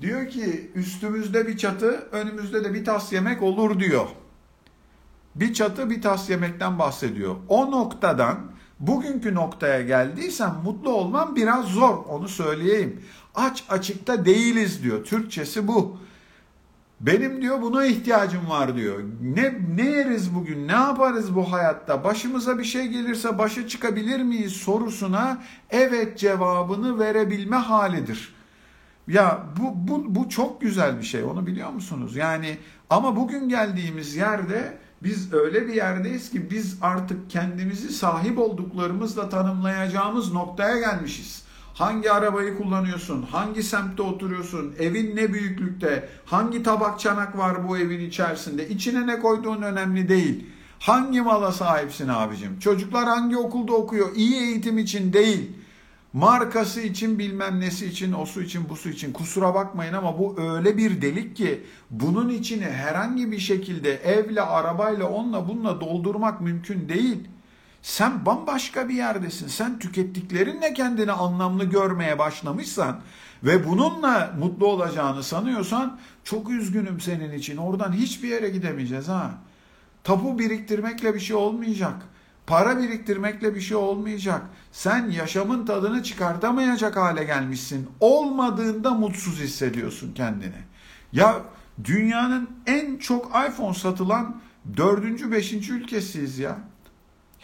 [0.00, 4.06] Diyor ki üstümüzde bir çatı, önümüzde de bir tas yemek olur diyor.
[5.34, 7.36] Bir çatı bir tas yemekten bahsediyor.
[7.48, 8.38] O noktadan
[8.80, 13.00] bugünkü noktaya geldiysen mutlu olman biraz zor onu söyleyeyim.
[13.34, 15.04] Aç açıkta değiliz diyor.
[15.04, 15.98] Türkçesi bu.
[17.00, 18.98] Benim diyor buna ihtiyacım var diyor.
[19.22, 20.68] Ne ne yeriz bugün?
[20.68, 22.04] Ne yaparız bu hayatta?
[22.04, 28.39] Başımıza bir şey gelirse başa çıkabilir miyiz sorusuna evet cevabını verebilme halidir.
[29.12, 32.16] Ya bu, bu, bu çok güzel bir şey onu biliyor musunuz?
[32.16, 32.58] Yani
[32.90, 40.32] ama bugün geldiğimiz yerde biz öyle bir yerdeyiz ki biz artık kendimizi sahip olduklarımızla tanımlayacağımız
[40.32, 41.42] noktaya gelmişiz.
[41.74, 48.00] hangi arabayı kullanıyorsun, hangi semtte oturuyorsun, evin ne büyüklükte, hangi tabak çanak var bu evin
[48.00, 50.46] içerisinde, içine ne koyduğun önemli değil.
[50.78, 52.58] Hangi mala sahipsin abicim?
[52.58, 54.08] Çocuklar hangi okulda okuyor?
[54.14, 55.50] İyi eğitim için değil.
[56.12, 59.12] Markası için bilmem nesi için, o su için, bu su için.
[59.12, 65.08] Kusura bakmayın ama bu öyle bir delik ki bunun içini herhangi bir şekilde evle, arabayla,
[65.08, 67.28] onunla bununla doldurmak mümkün değil.
[67.82, 69.48] Sen bambaşka bir yerdesin.
[69.48, 73.00] Sen tükettiklerinle kendini anlamlı görmeye başlamışsan
[73.44, 77.56] ve bununla mutlu olacağını sanıyorsan çok üzgünüm senin için.
[77.56, 79.30] Oradan hiçbir yere gidemeyeceğiz ha.
[80.04, 81.94] Tapu biriktirmekle bir şey olmayacak.
[82.50, 84.42] Para biriktirmekle bir şey olmayacak.
[84.72, 87.88] Sen yaşamın tadını çıkartamayacak hale gelmişsin.
[88.00, 90.62] Olmadığında mutsuz hissediyorsun kendini.
[91.12, 91.40] Ya
[91.84, 94.40] dünyanın en çok iPhone satılan
[94.76, 96.58] dördüncü, beşinci ülkesiyiz ya.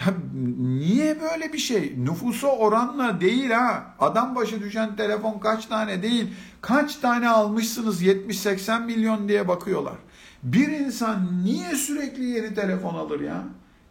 [0.00, 0.14] Ya
[0.58, 1.94] niye böyle bir şey?
[1.98, 3.94] Nüfusa oranla değil ha.
[3.98, 6.34] Adam başı düşen telefon kaç tane değil.
[6.60, 9.96] Kaç tane almışsınız 70-80 milyon diye bakıyorlar.
[10.42, 13.44] Bir insan niye sürekli yeni telefon alır ya?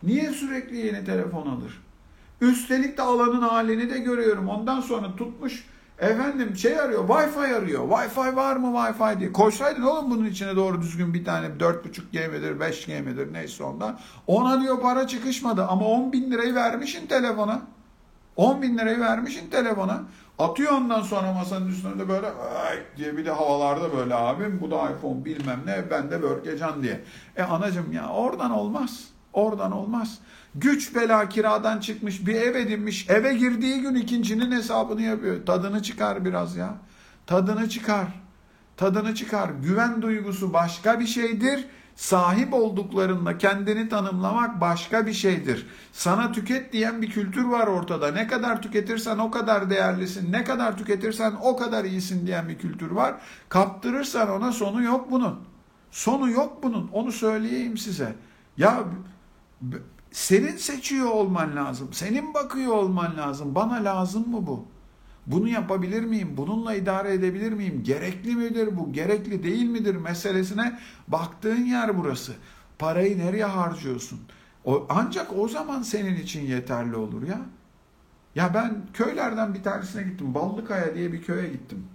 [0.05, 1.81] Niye sürekli yeni telefon alır?
[2.41, 4.49] Üstelik de alanın halini de görüyorum.
[4.49, 5.65] Ondan sonra tutmuş
[5.99, 7.89] efendim şey arıyor, Wi-Fi arıyor.
[7.89, 9.31] Wi-Fi var mı Wi-Fi diye.
[9.31, 13.99] Koysaydın oğlum bunun içine doğru düzgün bir tane 4.5G midir, 5G midir neyse ondan.
[14.27, 17.61] Ona diyor para çıkışmadı ama 10 bin lirayı vermişin telefona.
[18.35, 20.03] 10 bin lirayı vermişin telefona.
[20.39, 22.27] Atıyor ondan sonra masanın üstünde böyle
[22.67, 26.83] ay diye bir de havalarda böyle abim bu da iPhone bilmem ne ben de Börkecan
[26.83, 27.01] diye.
[27.35, 29.14] E anacım ya oradan olmaz.
[29.35, 30.17] Oradan olmaz.
[30.55, 33.09] Güç bela kiradan çıkmış bir ev edinmiş.
[33.09, 35.45] Eve girdiği gün ikincinin hesabını yapıyor.
[35.45, 36.75] Tadını çıkar biraz ya.
[37.27, 38.07] Tadını çıkar.
[38.77, 39.49] Tadını çıkar.
[39.49, 41.65] Güven duygusu başka bir şeydir.
[41.95, 45.67] Sahip olduklarınla kendini tanımlamak başka bir şeydir.
[45.91, 48.11] Sana tüket diyen bir kültür var ortada.
[48.11, 50.31] Ne kadar tüketirsen o kadar değerlisin.
[50.31, 53.15] Ne kadar tüketirsen o kadar iyisin diyen bir kültür var.
[53.49, 55.39] Kaptırırsan ona sonu yok bunun.
[55.91, 56.89] Sonu yok bunun.
[56.93, 58.15] Onu söyleyeyim size.
[58.57, 58.83] Ya
[60.11, 61.93] senin seçiyor olman lazım.
[61.93, 63.55] Senin bakıyor olman lazım.
[63.55, 64.65] Bana lazım mı bu?
[65.27, 66.33] Bunu yapabilir miyim?
[66.37, 67.83] Bununla idare edebilir miyim?
[67.83, 68.93] Gerekli midir bu?
[68.93, 72.33] Gerekli değil midir meselesine baktığın yer burası.
[72.79, 74.19] Parayı nereye harcıyorsun?
[74.65, 77.41] O, ancak o zaman senin için yeterli olur ya.
[78.35, 80.33] Ya ben köylerden bir tanesine gittim.
[80.33, 81.87] Ballıkaya diye bir köye gittim.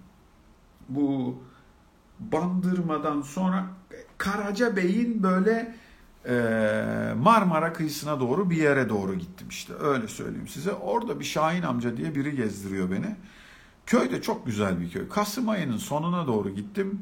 [0.89, 1.35] Bu
[2.19, 3.65] Bandırmadan sonra
[4.17, 5.75] Karaca Bey'in böyle
[7.15, 10.71] Marmara kıyısına doğru bir yere doğru gittim işte öyle söyleyeyim size.
[10.71, 13.15] Orada bir Şahin amca diye biri gezdiriyor beni.
[13.85, 15.09] Köy de çok güzel bir köy.
[15.09, 17.01] Kasım ayının sonuna doğru gittim.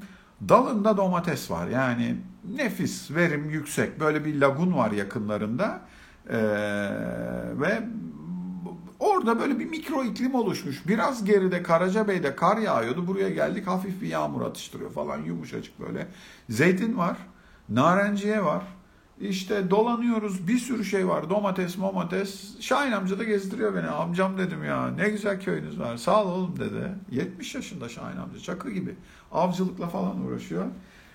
[0.49, 2.15] Dalında domates var yani
[2.55, 3.99] nefis, verim yüksek.
[3.99, 5.81] Böyle bir lagun var yakınlarında.
[6.29, 6.37] Ee,
[7.59, 7.83] ve
[8.99, 10.87] orada böyle bir mikro iklim oluşmuş.
[10.87, 13.07] Biraz geride Karacabey'de kar yağıyordu.
[13.07, 16.07] Buraya geldik hafif bir yağmur atıştırıyor falan yumuşacık böyle.
[16.49, 17.17] Zeytin var,
[17.69, 18.63] narenciye var.
[19.19, 21.29] İşte dolanıyoruz bir sürü şey var.
[21.29, 22.59] Domates, domates.
[22.61, 23.87] Şahin amca da gezdiriyor beni.
[23.87, 25.97] Amcam dedim ya ne güzel köyünüz var.
[25.97, 26.95] Sağ ol oğlum dedi.
[27.11, 28.95] 70 yaşında Şahin amca çakı gibi.
[29.31, 30.65] Avcılıkla falan uğraşıyor.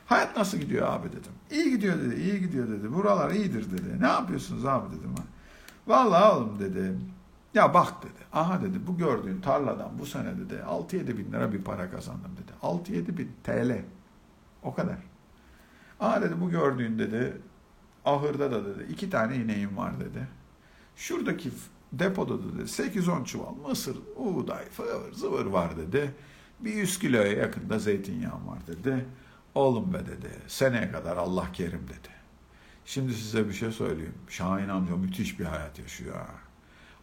[0.07, 1.33] Hayat nasıl gidiyor abi dedim.
[1.51, 2.93] İyi gidiyor dedi, iyi gidiyor dedi.
[2.95, 4.01] Buralar iyidir dedi.
[4.01, 5.15] Ne yapıyorsunuz abi dedim.
[5.87, 6.99] Vallahi oğlum dedi.
[7.55, 8.25] Ya bak dedi.
[8.33, 12.53] Aha dedi bu gördüğün tarladan bu sene dedi 6-7 bin lira bir para kazandım dedi.
[12.63, 13.83] 6-7 bin TL.
[14.63, 14.99] O kadar.
[16.01, 17.41] Aha dedi bu gördüğün dedi
[18.05, 20.29] ahırda da dedi iki tane ineğim var dedi.
[20.97, 21.51] Şuradaki
[21.93, 26.15] depoda da dedi 8-10 çuval mısır, uğday, fıvır zıvır var dedi.
[26.61, 29.05] Bir 100 kiloya yakında zeytinyağım var dedi.
[29.55, 32.15] Oğlum be dedi seneye kadar Allah kerim dedi.
[32.87, 34.15] Şimdi size bir şey söyleyeyim.
[34.29, 36.17] Şahin amca müthiş bir hayat yaşıyor.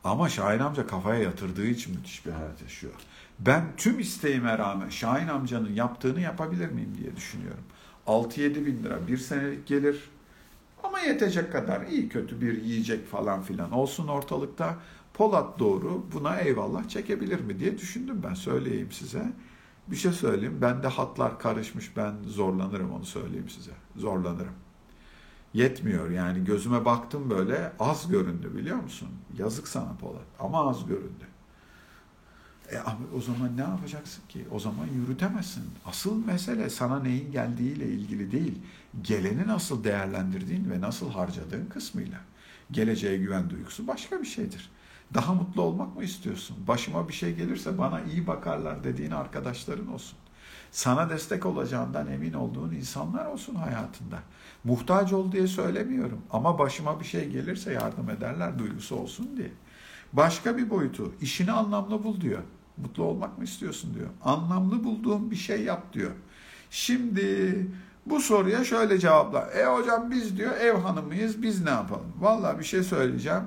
[0.04, 2.94] Ama Şahin amca kafaya yatırdığı için müthiş bir hayat yaşıyor.
[3.40, 7.64] Ben tüm isteğime rağmen Şahin amcanın yaptığını yapabilir miyim diye düşünüyorum.
[8.08, 10.10] 6-7 bin lira bir senelik gelir
[10.84, 14.78] ama yetecek kadar iyi kötü bir yiyecek falan filan olsun ortalıkta.
[15.14, 19.34] Polat doğru buna eyvallah çekebilir mi diye düşündüm ben söyleyeyim size.
[19.88, 20.58] Bir şey söyleyeyim.
[20.62, 21.98] Ben de hatlar karışmış.
[21.98, 23.72] Ben zorlanırım onu söyleyeyim size.
[23.96, 24.54] Zorlanırım.
[25.54, 29.10] Yetmiyor yani gözüme baktım böyle az göründü biliyor musun?
[29.38, 31.26] Yazık sana Polat ama az göründü.
[32.72, 34.46] E ama o zaman ne yapacaksın ki?
[34.52, 35.64] O zaman yürütemezsin.
[35.86, 38.58] Asıl mesele sana neyin geldiğiyle ilgili değil.
[39.02, 42.18] Geleni nasıl değerlendirdiğin ve nasıl harcadığın kısmıyla.
[42.72, 44.70] Geleceğe güven duygusu başka bir şeydir.
[45.14, 46.58] Daha mutlu olmak mı istiyorsun?
[46.68, 50.18] Başıma bir şey gelirse bana iyi bakarlar dediğin arkadaşların olsun.
[50.72, 54.20] Sana destek olacağından emin olduğun insanlar olsun hayatında.
[54.64, 59.52] Muhtaç ol diye söylemiyorum ama başıma bir şey gelirse yardım ederler duygusu olsun diye.
[60.14, 62.42] Başka bir boyutu işini anlamlı bul diyor.
[62.78, 64.10] Mutlu olmak mı istiyorsun diyor.
[64.24, 66.12] Anlamlı bulduğun bir şey yap diyor.
[66.70, 67.68] Şimdi
[68.06, 69.42] bu soruya şöyle cevapla.
[69.42, 72.14] E hocam biz diyor ev hanımıyız biz ne yapalım?
[72.20, 73.44] Vallahi bir şey söyleyeceğim.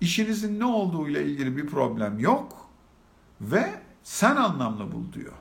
[0.00, 2.68] İşinizin ne olduğu ile ilgili bir problem yok
[3.40, 3.70] ve
[4.02, 5.32] sen anlamlı bul diyor.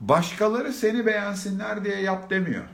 [0.00, 2.64] Başkaları seni beğensinler diye yap demiyor.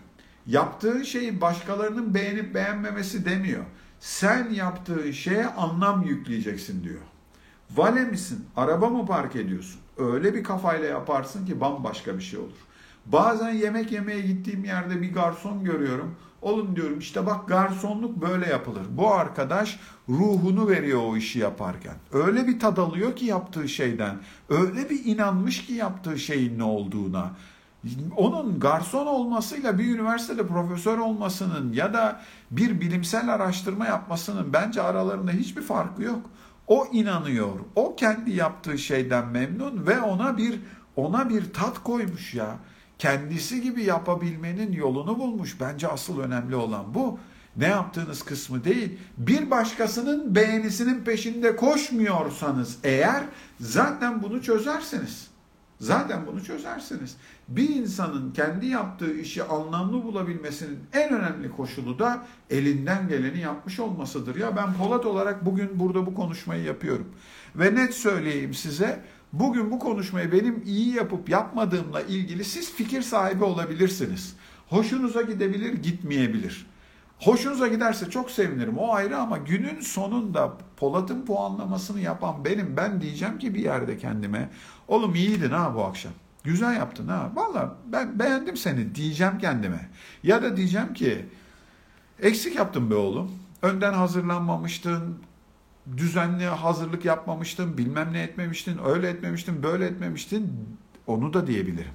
[0.46, 3.64] Yaptığın şeyi başkalarının beğenip beğenmemesi demiyor.
[4.00, 7.00] Sen yaptığın şeye anlam yükleyeceksin diyor.
[7.70, 8.46] Vale misin?
[8.56, 9.80] Araba mı park ediyorsun?
[9.98, 12.58] Öyle bir kafayla yaparsın ki bambaşka bir şey olur.
[13.06, 16.16] Bazen yemek yemeye gittiğim yerde bir garson görüyorum.
[16.42, 18.82] Olun diyorum işte bak garsonluk böyle yapılır.
[18.90, 21.94] Bu arkadaş ruhunu veriyor o işi yaparken.
[22.12, 24.16] Öyle bir tad alıyor ki yaptığı şeyden.
[24.48, 27.30] Öyle bir inanmış ki yaptığı şeyin ne olduğuna.
[28.16, 35.30] Onun garson olmasıyla bir üniversitede profesör olmasının ya da bir bilimsel araştırma yapmasının bence aralarında
[35.30, 36.20] hiçbir farkı yok.
[36.66, 37.60] O inanıyor.
[37.76, 40.60] O kendi yaptığı şeyden memnun ve ona bir
[40.96, 42.56] ona bir tat koymuş ya
[43.00, 45.60] kendisi gibi yapabilmenin yolunu bulmuş.
[45.60, 47.18] Bence asıl önemli olan bu.
[47.56, 48.98] Ne yaptığınız kısmı değil.
[49.18, 53.24] Bir başkasının beğenisinin peşinde koşmuyorsanız eğer
[53.60, 55.30] zaten bunu çözersiniz.
[55.80, 57.16] Zaten bunu çözersiniz.
[57.48, 64.36] Bir insanın kendi yaptığı işi anlamlı bulabilmesinin en önemli koşulu da elinden geleni yapmış olmasıdır.
[64.36, 67.08] Ya ben Polat olarak bugün burada bu konuşmayı yapıyorum.
[67.56, 73.44] Ve net söyleyeyim size Bugün bu konuşmayı benim iyi yapıp yapmadığımla ilgili siz fikir sahibi
[73.44, 74.36] olabilirsiniz.
[74.68, 76.66] Hoşunuza gidebilir, gitmeyebilir.
[77.18, 82.76] Hoşunuza giderse çok sevinirim o ayrı ama günün sonunda Polat'ın puanlamasını yapan benim.
[82.76, 84.50] Ben diyeceğim ki bir yerde kendime
[84.88, 86.12] oğlum iyiydin ha bu akşam.
[86.44, 87.30] Güzel yaptın ha.
[87.34, 89.88] Valla ben beğendim seni diyeceğim kendime.
[90.22, 91.26] Ya da diyeceğim ki
[92.22, 93.30] eksik yaptın be oğlum.
[93.62, 95.18] Önden hazırlanmamıştın,
[95.96, 100.52] düzenli hazırlık yapmamıştın, bilmem ne etmemiştin, öyle etmemiştin, böyle etmemiştin.
[101.06, 101.92] Onu da diyebilirim.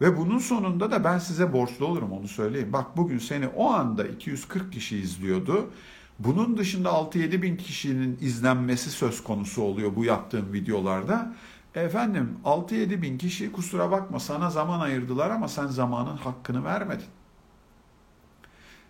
[0.00, 2.72] Ve bunun sonunda da ben size borçlu olurum onu söyleyeyim.
[2.72, 5.70] Bak bugün seni o anda 240 kişi izliyordu.
[6.18, 11.34] Bunun dışında 6-7 bin kişinin izlenmesi söz konusu oluyor bu yaptığım videolarda.
[11.74, 17.06] Efendim 6-7 bin kişi kusura bakma sana zaman ayırdılar ama sen zamanın hakkını vermedin.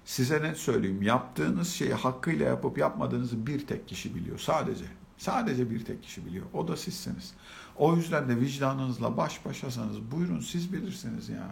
[0.06, 1.02] Size ne söyleyeyim?
[1.02, 4.38] Yaptığınız şeyi hakkıyla yapıp yapmadığınızı bir tek kişi biliyor.
[4.38, 4.84] Sadece.
[5.18, 6.46] Sadece bir tek kişi biliyor.
[6.54, 7.34] O da sizsiniz.
[7.76, 11.48] O yüzden de vicdanınızla baş başasanız buyurun siz bilirsiniz ya.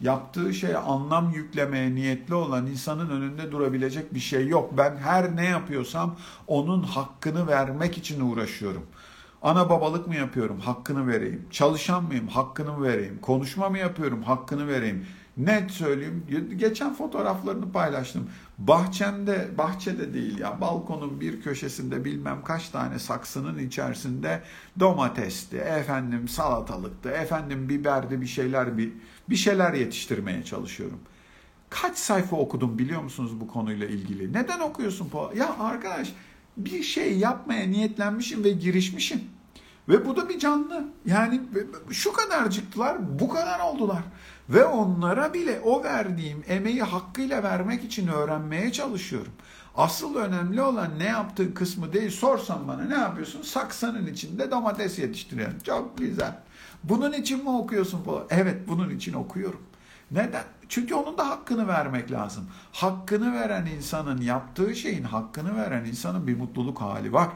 [0.00, 4.78] Yaptığı şeye anlam yüklemeye niyetli olan insanın önünde durabilecek bir şey yok.
[4.78, 8.86] Ben her ne yapıyorsam onun hakkını vermek için uğraşıyorum.
[9.42, 10.60] Ana babalık mı yapıyorum?
[10.60, 11.46] Hakkını vereyim.
[11.50, 12.28] Çalışan mıyım?
[12.28, 13.18] Hakkını vereyim.
[13.22, 14.22] Konuşma mı yapıyorum?
[14.22, 15.06] Hakkını vereyim.
[15.36, 16.26] Net söyleyeyim.
[16.56, 18.30] Geçen fotoğraflarını paylaştım.
[18.58, 24.42] Bahçemde, bahçede değil ya balkonun bir köşesinde bilmem kaç tane saksının içerisinde
[24.80, 28.92] domatesti, efendim salatalıktı, efendim biberdi bir şeyler bir,
[29.30, 30.98] bir şeyler yetiştirmeye çalışıyorum.
[31.70, 34.32] Kaç sayfa okudum biliyor musunuz bu konuyla ilgili?
[34.32, 35.10] Neden okuyorsun?
[35.36, 36.12] Ya arkadaş
[36.56, 39.20] bir şey yapmaya niyetlenmişim ve girişmişim.
[39.88, 40.84] Ve bu da bir canlı.
[41.06, 41.40] Yani
[41.90, 44.02] şu kadarcıktılar, bu kadar oldular.
[44.50, 49.32] Ve onlara bile o verdiğim emeği hakkıyla vermek için öğrenmeye çalışıyorum.
[49.76, 52.10] Asıl önemli olan ne yaptığın kısmı değil.
[52.10, 53.42] Sorsan bana ne yapıyorsun?
[53.42, 55.58] Saksanın içinde domates yetiştiriyorum.
[55.58, 56.38] Çok güzel.
[56.84, 58.02] Bunun için mi okuyorsun?
[58.30, 59.62] Evet bunun için okuyorum.
[60.10, 60.44] Neden?
[60.68, 62.44] Çünkü onun da hakkını vermek lazım.
[62.72, 67.28] Hakkını veren insanın yaptığı şeyin hakkını veren insanın bir mutluluk hali var.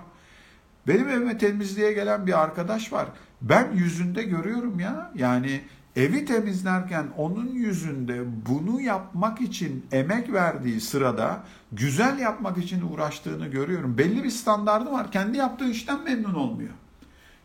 [0.86, 3.06] Benim evime temizliğe gelen bir arkadaş var.
[3.42, 5.12] Ben yüzünde görüyorum ya.
[5.14, 5.60] Yani
[5.96, 13.98] evi temizlerken onun yüzünde bunu yapmak için emek verdiği sırada güzel yapmak için uğraştığını görüyorum.
[13.98, 15.12] Belli bir standardı var.
[15.12, 16.70] Kendi yaptığı işten memnun olmuyor.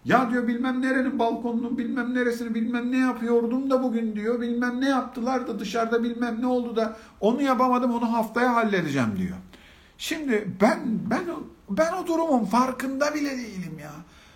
[0.05, 4.41] Ya diyor bilmem nerenin balkonunu bilmem neresini bilmem ne yapıyordum da bugün diyor.
[4.41, 9.37] Bilmem ne yaptılar da dışarıda bilmem ne oldu da onu yapamadım onu haftaya halledeceğim diyor.
[9.97, 10.79] Şimdi ben
[11.09, 11.23] ben
[11.69, 13.91] ben o durumun farkında bile değilim ya.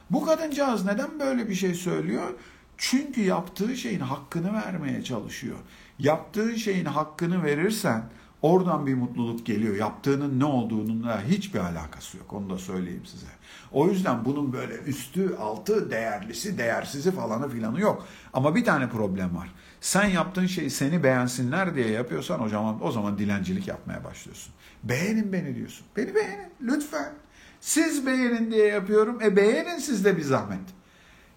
[0.09, 2.33] Bu kadıncağız neden böyle bir şey söylüyor?
[2.81, 5.57] Çünkü yaptığı şeyin hakkını vermeye çalışıyor.
[5.99, 8.03] Yaptığı şeyin hakkını verirsen
[8.41, 9.75] oradan bir mutluluk geliyor.
[9.75, 12.33] Yaptığının ne olduğununla hiçbir alakası yok.
[12.33, 13.25] Onu da söyleyeyim size.
[13.71, 18.07] O yüzden bunun böyle üstü, altı, değerlisi, değersizi falanı filanı yok.
[18.33, 19.53] Ama bir tane problem var.
[19.81, 24.53] Sen yaptığın şeyi seni beğensinler diye yapıyorsan o zaman o zaman dilencilik yapmaya başlıyorsun.
[24.83, 25.85] Beğenin beni diyorsun.
[25.97, 27.13] Beni beğenin lütfen.
[27.61, 29.21] Siz beğenin diye yapıyorum.
[29.21, 30.59] E beğenin siz de bir zahmet.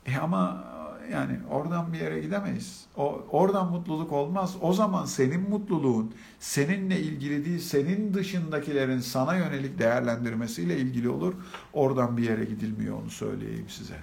[0.07, 0.65] E ama
[1.13, 2.85] yani oradan bir yere gidemeyiz.
[2.97, 4.57] O, oradan mutluluk olmaz.
[4.61, 11.35] O zaman senin mutluluğun seninle ilgili değil, senin dışındakilerin sana yönelik değerlendirmesiyle ilgili olur.
[11.73, 13.97] Oradan bir yere gidilmiyor onu söyleyeyim size.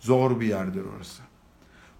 [0.00, 1.22] Zor bir yerdir orası.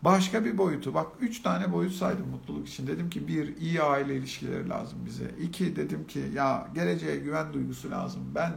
[0.03, 2.87] Başka bir boyutu bak üç tane boyut saydım mutluluk için.
[2.87, 5.31] Dedim ki bir iyi aile ilişkileri lazım bize.
[5.43, 8.23] İki dedim ki ya geleceğe güven duygusu lazım.
[8.35, 8.53] Ben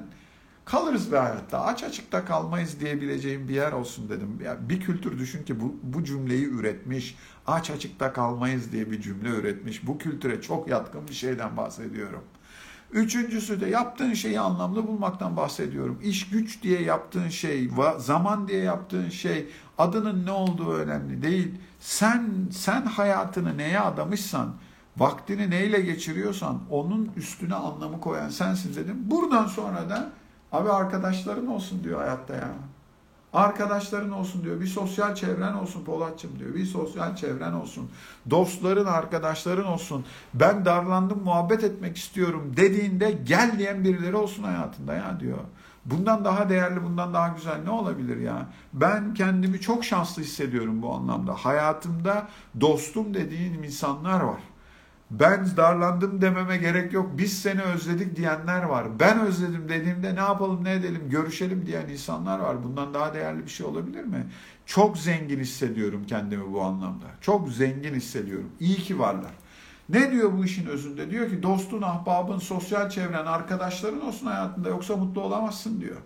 [0.65, 4.39] kalırız bir hayatta aç açıkta kalmayız diyebileceğim bir yer olsun dedim.
[4.43, 7.17] Ya bir kültür düşün ki bu, bu cümleyi üretmiş.
[7.47, 9.87] Aç açıkta kalmayız diye bir cümle üretmiş.
[9.87, 12.23] Bu kültüre çok yatkın bir şeyden bahsediyorum.
[12.91, 15.99] Üçüncüsü de yaptığın şeyi anlamlı bulmaktan bahsediyorum.
[16.03, 21.55] İş güç diye yaptığın şey, zaman diye yaptığın şey, adının ne olduğu önemli değil.
[21.79, 24.55] Sen sen hayatını neye adamışsan,
[24.97, 28.97] vaktini neyle geçiriyorsan onun üstüne anlamı koyan sensin dedim.
[29.01, 30.11] Buradan sonra da
[30.55, 32.49] abi arkadaşların olsun diyor hayatta ya.
[33.33, 34.61] Arkadaşların olsun diyor.
[34.61, 36.55] Bir sosyal çevren olsun Polatçım diyor.
[36.55, 37.89] Bir sosyal çevren olsun.
[38.29, 40.05] Dostların, arkadaşların olsun.
[40.33, 45.37] Ben darlandım, muhabbet etmek istiyorum dediğinde gel diyen birileri olsun hayatında ya diyor.
[45.85, 48.45] Bundan daha değerli, bundan daha güzel ne olabilir ya?
[48.73, 51.33] Ben kendimi çok şanslı hissediyorum bu anlamda.
[51.33, 52.27] Hayatımda
[52.61, 54.39] dostum dediğim insanlar var.
[55.11, 57.11] Ben darlandım dememe gerek yok.
[57.17, 58.99] Biz seni özledik diyenler var.
[58.99, 62.63] Ben özledim dediğimde ne yapalım ne edelim görüşelim diyen insanlar var.
[62.63, 64.27] Bundan daha değerli bir şey olabilir mi?
[64.65, 67.05] Çok zengin hissediyorum kendimi bu anlamda.
[67.21, 68.49] Çok zengin hissediyorum.
[68.59, 69.31] İyi ki varlar.
[69.89, 71.11] Ne diyor bu işin özünde?
[71.11, 75.97] Diyor ki dostun, ahbabın, sosyal çevren, arkadaşların olsun hayatında yoksa mutlu olamazsın diyor.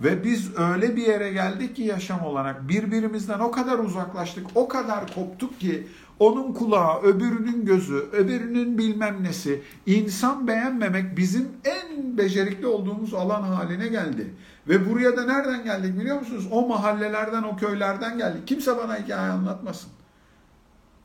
[0.00, 5.14] Ve biz öyle bir yere geldik ki yaşam olarak birbirimizden o kadar uzaklaştık, o kadar
[5.14, 5.86] koptuk ki
[6.22, 13.88] onun kulağı, öbürünün gözü, öbürünün bilmem nesi, insan beğenmemek bizim en becerikli olduğumuz alan haline
[13.88, 14.34] geldi.
[14.68, 16.48] Ve buraya da nereden geldik biliyor musunuz?
[16.50, 18.46] O mahallelerden, o köylerden geldik.
[18.46, 19.90] Kimse bana hikaye anlatmasın.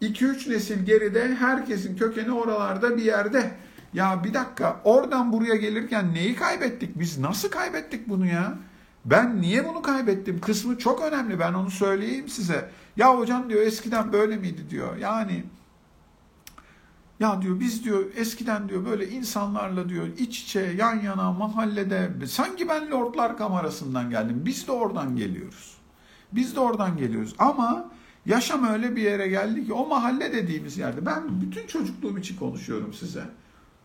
[0.01, 3.51] 2-3 nesil geride herkesin kökeni oralarda bir yerde.
[3.93, 6.99] Ya bir dakika oradan buraya gelirken neyi kaybettik?
[6.99, 8.57] Biz nasıl kaybettik bunu ya?
[9.07, 10.41] Ben niye bunu kaybettim?
[10.41, 11.39] Kısmı çok önemli.
[11.39, 12.71] Ben onu söyleyeyim size.
[12.97, 14.97] Ya hocam diyor eskiden böyle miydi diyor.
[14.97, 15.43] Yani
[17.19, 22.69] ya diyor biz diyor eskiden diyor böyle insanlarla diyor iç içe yan yana mahallede sanki
[22.69, 24.41] ben Lordlar Kamerası'ndan geldim.
[24.45, 25.77] Biz de oradan geliyoruz.
[26.31, 27.35] Biz de oradan geliyoruz.
[27.39, 27.91] Ama
[28.25, 32.93] yaşam öyle bir yere geldi ki o mahalle dediğimiz yerde ben bütün çocukluğum için konuşuyorum
[32.93, 33.23] size.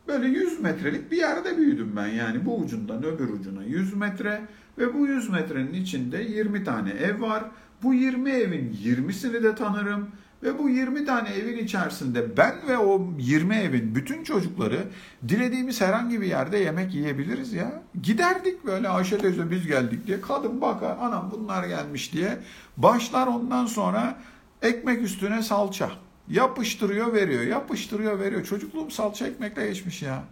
[0.09, 4.43] Böyle 100 metrelik bir yerde büyüdüm ben yani bu ucundan öbür ucuna 100 metre
[4.79, 7.45] ve bu 100 metrenin içinde 20 tane ev var.
[7.83, 10.09] Bu 20 evin 20'sini de tanırım.
[10.43, 14.85] Ve bu 20 tane evin içerisinde ben ve o 20 evin bütün çocukları
[15.29, 17.83] dilediğimiz herhangi bir yerde yemek yiyebiliriz ya.
[18.03, 20.21] Giderdik böyle Ayşe teyze biz geldik diye.
[20.21, 22.39] Kadın bakar anam bunlar gelmiş diye.
[22.77, 24.19] Başlar ondan sonra
[24.63, 25.91] ekmek üstüne salça.
[26.29, 28.45] Yapıştırıyor veriyor, yapıştırıyor veriyor.
[28.45, 30.25] Çocukluğum salça ekmekle geçmiş ya.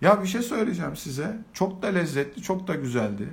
[0.00, 1.36] Ya bir şey söyleyeceğim size.
[1.52, 3.28] Çok da lezzetli, çok da güzeldi.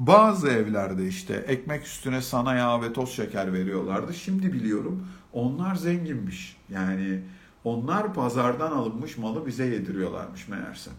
[0.00, 4.14] Bazı evlerde işte ekmek üstüne sana yağ ve toz şeker veriyorlardı.
[4.14, 6.56] Şimdi biliyorum onlar zenginmiş.
[6.70, 7.22] Yani
[7.64, 10.90] onlar pazardan alınmış malı bize yediriyorlarmış meğerse.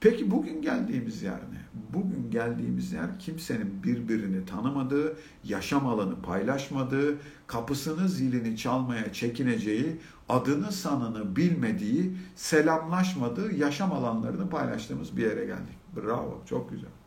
[0.00, 1.60] Peki bugün geldiğimiz yer ne?
[1.94, 11.36] Bugün geldiğimiz yer kimsenin birbirini tanımadığı, yaşam alanı paylaşmadığı, kapısını zilini çalmaya çekineceği, adını sanını
[11.36, 15.76] bilmediği, selamlaşmadığı yaşam alanlarını paylaştığımız bir yere geldik.
[15.96, 17.01] Bravo, çok güzel.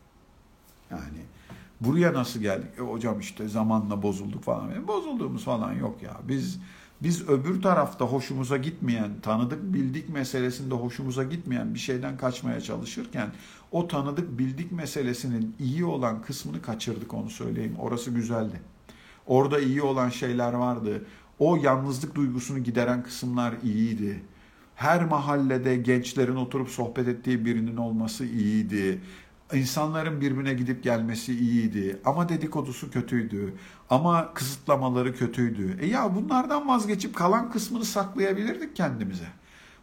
[0.90, 1.18] Yani
[1.80, 2.68] buraya nasıl geldik?
[2.78, 4.70] E, hocam işte zamanla bozulduk falan.
[4.70, 6.16] Yani bozulduğumuz falan yok ya.
[6.28, 6.58] Biz
[7.02, 13.28] biz öbür tarafta hoşumuza gitmeyen, tanıdık bildik meselesinde hoşumuza gitmeyen bir şeyden kaçmaya çalışırken
[13.72, 17.76] o tanıdık bildik meselesinin iyi olan kısmını kaçırdık onu söyleyeyim.
[17.78, 18.60] Orası güzeldi.
[19.26, 21.06] Orada iyi olan şeyler vardı.
[21.38, 24.22] O yalnızlık duygusunu gideren kısımlar iyiydi.
[24.74, 29.00] Her mahallede gençlerin oturup sohbet ettiği birinin olması iyiydi.
[29.52, 33.54] İnsanların birbirine gidip gelmesi iyiydi ama dedikodusu kötüydü
[33.90, 35.78] ama kısıtlamaları kötüydü.
[35.80, 39.26] E ya bunlardan vazgeçip kalan kısmını saklayabilirdik kendimize.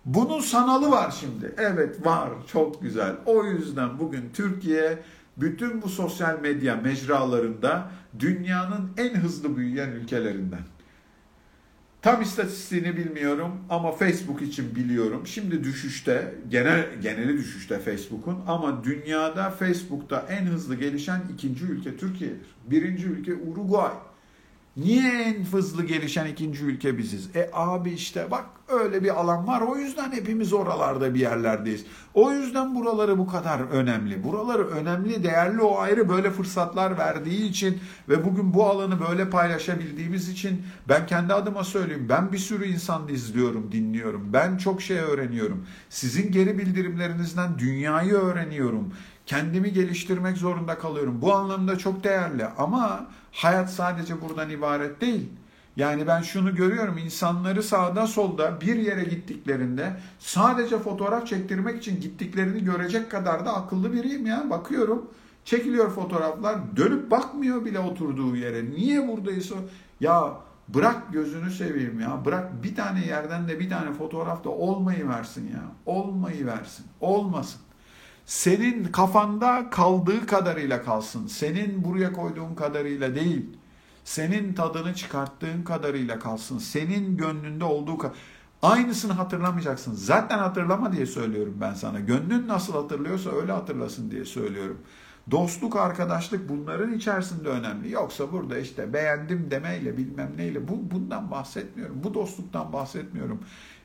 [0.05, 1.55] Bunun sanalı var şimdi.
[1.57, 3.16] Evet var çok güzel.
[3.26, 4.99] O yüzden bugün Türkiye
[5.38, 10.72] bütün bu sosyal medya mecralarında dünyanın en hızlı büyüyen ülkelerinden.
[12.04, 15.28] Tam istatistiğini bilmiyorum ama Facebook için biliyorum.
[15.28, 22.56] Şimdi düşüşte, genel geneli düşüşte Facebook'un ama dünyada Facebook'ta en hızlı gelişen ikinci ülke Türkiye'dir.
[22.66, 23.91] Birinci ülke Uruguay.
[24.78, 27.36] Niye en hızlı gelişen ikinci ülke biziz?
[27.36, 29.61] E abi işte bak öyle bir alan var.
[29.61, 31.86] O yüzden hepimiz oralarda bir yerlerdeyiz.
[32.13, 34.24] O yüzden buraları bu kadar önemli.
[34.24, 40.30] Buraları önemli, değerli o ayrı böyle fırsatlar verdiği için ve bugün bu alanı böyle paylaşabildiğimiz
[40.30, 42.05] için ben kendi adıma söyleyeyim.
[42.09, 44.34] Ben bir sürü insan izliyorum, dinliyorum.
[44.34, 45.65] Ben çok şey öğreniyorum.
[45.89, 48.93] Sizin geri bildirimlerinizden dünyayı öğreniyorum
[49.26, 51.21] Kendimi geliştirmek zorunda kalıyorum.
[51.21, 55.30] Bu anlamda çok değerli ama hayat sadece buradan ibaret değil.
[55.76, 62.63] Yani ben şunu görüyorum insanları sağda solda bir yere gittiklerinde sadece fotoğraf çektirmek için gittiklerini
[62.63, 64.49] görecek kadar da akıllı biriyim ya.
[64.49, 65.09] Bakıyorum
[65.45, 68.65] çekiliyor fotoğraflar dönüp bakmıyor bile oturduğu yere.
[68.71, 69.55] Niye buradayız o?
[69.99, 70.34] Ya
[70.67, 72.26] bırak gözünü seveyim ya.
[72.26, 75.63] Bırak bir tane yerden de bir tane fotoğraf da olmayı versin ya.
[75.86, 76.86] Olmayı versin.
[77.01, 77.61] Olmasın.
[78.26, 81.28] Senin kafanda kaldığı kadarıyla kalsın.
[81.28, 83.45] Senin buraya koyduğun kadarıyla değil.
[84.03, 86.57] Senin tadını çıkarttığın kadarıyla kalsın.
[86.57, 88.15] Senin gönlünde olduğu kadar.
[88.61, 89.93] Aynısını hatırlamayacaksın.
[89.95, 91.99] Zaten hatırlama diye söylüyorum ben sana.
[91.99, 94.78] Gönlün nasıl hatırlıyorsa öyle hatırlasın diye söylüyorum.
[95.32, 97.91] Dostluk, arkadaşlık bunların içerisinde önemli.
[97.91, 102.03] Yoksa burada işte beğendim demeyle bilmem neyle bu bundan bahsetmiyorum.
[102.03, 103.39] Bu dostluktan bahsetmiyorum.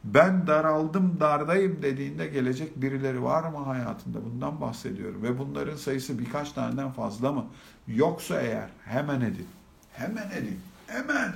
[0.05, 4.19] Ben daraldım, dardayım dediğinde gelecek birileri var mı hayatında?
[4.25, 5.23] Bundan bahsediyorum.
[5.23, 7.47] Ve bunların sayısı birkaç taneden fazla mı?
[7.89, 9.47] Yoksa eğer hemen edin.
[9.93, 10.61] Hemen edin.
[10.87, 11.33] Hemen.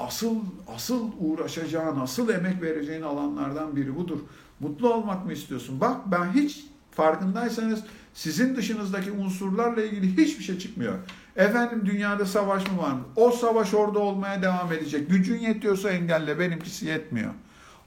[0.00, 0.36] Asıl
[0.74, 4.18] asıl uğraşacağın, asıl emek vereceğin alanlardan biri budur.
[4.60, 5.80] Mutlu olmak mı istiyorsun?
[5.80, 7.84] Bak ben hiç farkındaysanız
[8.14, 10.94] sizin dışınızdaki unsurlarla ilgili hiçbir şey çıkmıyor.
[11.36, 13.04] Efendim dünyada savaş mı var mı?
[13.16, 15.10] O savaş orada olmaya devam edecek.
[15.10, 17.30] Gücün yetiyorsa engelle, benimkisi yetmiyor.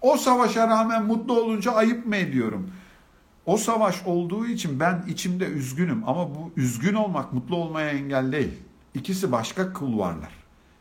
[0.01, 2.69] O savaşa rağmen mutlu olunca ayıp mı ediyorum?
[3.45, 8.53] O savaş olduğu için ben içimde üzgünüm ama bu üzgün olmak mutlu olmaya engel değil.
[8.93, 10.31] İkisi başka kulvarlar.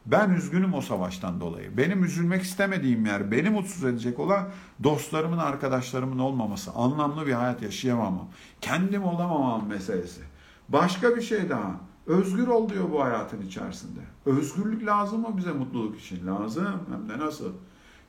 [0.07, 1.77] Ben üzgünüm o savaştan dolayı.
[1.77, 4.49] Benim üzülmek istemediğim yer, beni mutsuz edecek olan
[4.85, 8.29] dostlarımın, arkadaşlarımın olmaması, anlamlı bir hayat yaşayamamam,
[8.61, 10.21] kendim olamamam meselesi.
[10.69, 11.81] Başka bir şey daha.
[12.07, 14.01] Özgür ol diyor bu hayatın içerisinde.
[14.27, 16.27] Özgürlük lazım mı bize mutluluk için?
[16.27, 16.81] Lazım.
[16.93, 17.53] Hem de nasıl?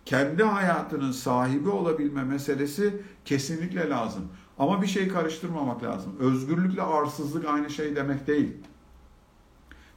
[0.10, 4.28] Kendi hayatının sahibi olabilme meselesi kesinlikle lazım.
[4.60, 6.16] Ama bir şey karıştırmamak lazım.
[6.20, 8.54] Özgürlükle arsızlık aynı şey demek değil.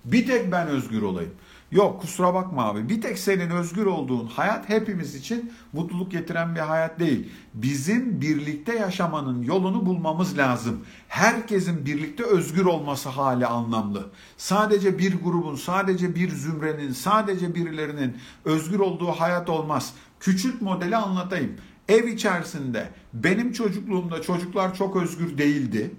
[0.04, 1.32] Bir tek ben özgür olayım.
[1.72, 2.88] Yok kusura bakma abi.
[2.88, 7.32] Bir tek senin özgür olduğun hayat hepimiz için mutluluk getiren bir hayat değil.
[7.54, 10.84] Bizim birlikte yaşamanın yolunu bulmamız lazım.
[11.08, 14.10] Herkesin birlikte özgür olması hali anlamlı.
[14.36, 19.94] Sadece bir grubun, sadece bir zümrenin, sadece birilerinin özgür olduğu hayat olmaz.
[20.20, 21.52] Küçük modeli anlatayım.
[21.88, 25.90] Ev içerisinde benim çocukluğumda çocuklar çok özgür değildi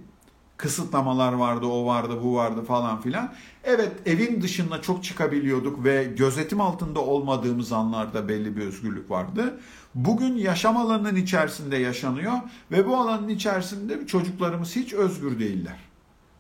[0.64, 3.34] kısıtlamalar vardı, o vardı, bu vardı falan filan.
[3.64, 9.60] Evet evin dışında çok çıkabiliyorduk ve gözetim altında olmadığımız anlarda belli bir özgürlük vardı.
[9.96, 12.34] Bugün yaşam alanının içerisinde yaşanıyor
[12.72, 15.80] ve bu alanın içerisinde çocuklarımız hiç özgür değiller.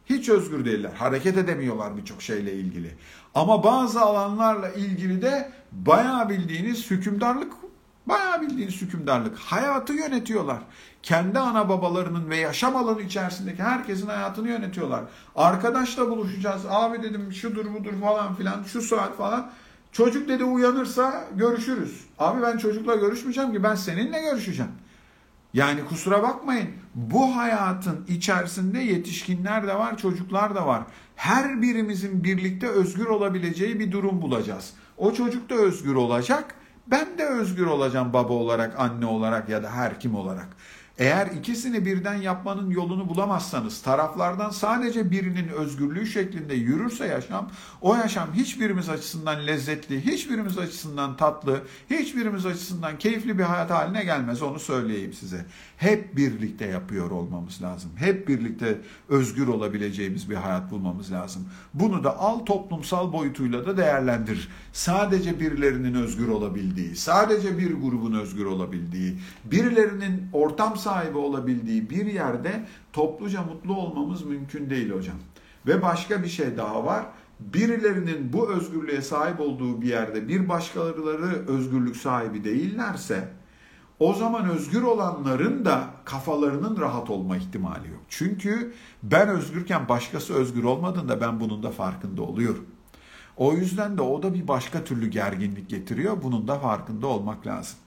[0.05, 0.91] Hiç özgür değiller.
[0.93, 2.95] Hareket edemiyorlar birçok şeyle ilgili.
[3.35, 7.53] Ama bazı alanlarla ilgili de bayağı bildiğiniz hükümdarlık
[8.05, 9.37] Bayağı bildiğiniz hükümdarlık.
[9.37, 10.57] Hayatı yönetiyorlar.
[11.03, 15.03] Kendi ana babalarının ve yaşam alanı içerisindeki herkesin hayatını yönetiyorlar.
[15.35, 16.61] Arkadaşla buluşacağız.
[16.69, 19.51] Abi dedim şudur budur falan filan şu saat falan.
[19.91, 22.05] Çocuk dedi uyanırsa görüşürüz.
[22.19, 24.71] Abi ben çocukla görüşmeyeceğim ki ben seninle görüşeceğim.
[25.53, 30.83] Yani kusura bakmayın bu hayatın içerisinde yetişkinler de var çocuklar da var.
[31.15, 34.73] Her birimizin birlikte özgür olabileceği bir durum bulacağız.
[34.97, 36.55] O çocuk da özgür olacak
[36.87, 40.47] ben de özgür olacağım baba olarak, anne olarak ya da her kim olarak.
[40.97, 47.49] Eğer ikisini birden yapmanın yolunu bulamazsanız, taraflardan sadece birinin özgürlüğü şeklinde yürürse yaşam,
[47.81, 54.41] o yaşam hiçbirimiz açısından lezzetli, hiçbirimiz açısından tatlı, hiçbirimiz açısından keyifli bir hayat haline gelmez.
[54.41, 55.45] Onu söyleyeyim size.
[55.77, 57.91] Hep birlikte yapıyor olmamız lazım.
[57.95, 61.49] Hep birlikte özgür olabileceğimiz bir hayat bulmamız lazım.
[61.73, 64.49] Bunu da al toplumsal boyutuyla da değerlendir.
[64.73, 72.65] Sadece birilerinin özgür olabildiği, sadece bir grubun özgür olabildiği, birilerinin ortam sahibi olabildiği bir yerde
[72.93, 75.15] topluca mutlu olmamız mümkün değil hocam.
[75.67, 77.05] Ve başka bir şey daha var.
[77.39, 83.29] Birilerinin bu özgürlüğe sahip olduğu bir yerde bir başkaları özgürlük sahibi değillerse
[83.99, 88.01] o zaman özgür olanların da kafalarının rahat olma ihtimali yok.
[88.09, 88.73] Çünkü
[89.03, 92.65] ben özgürken başkası özgür olmadığında ben bunun da farkında oluyorum.
[93.37, 96.17] O yüzden de o da bir başka türlü gerginlik getiriyor.
[96.23, 97.77] Bunun da farkında olmak lazım.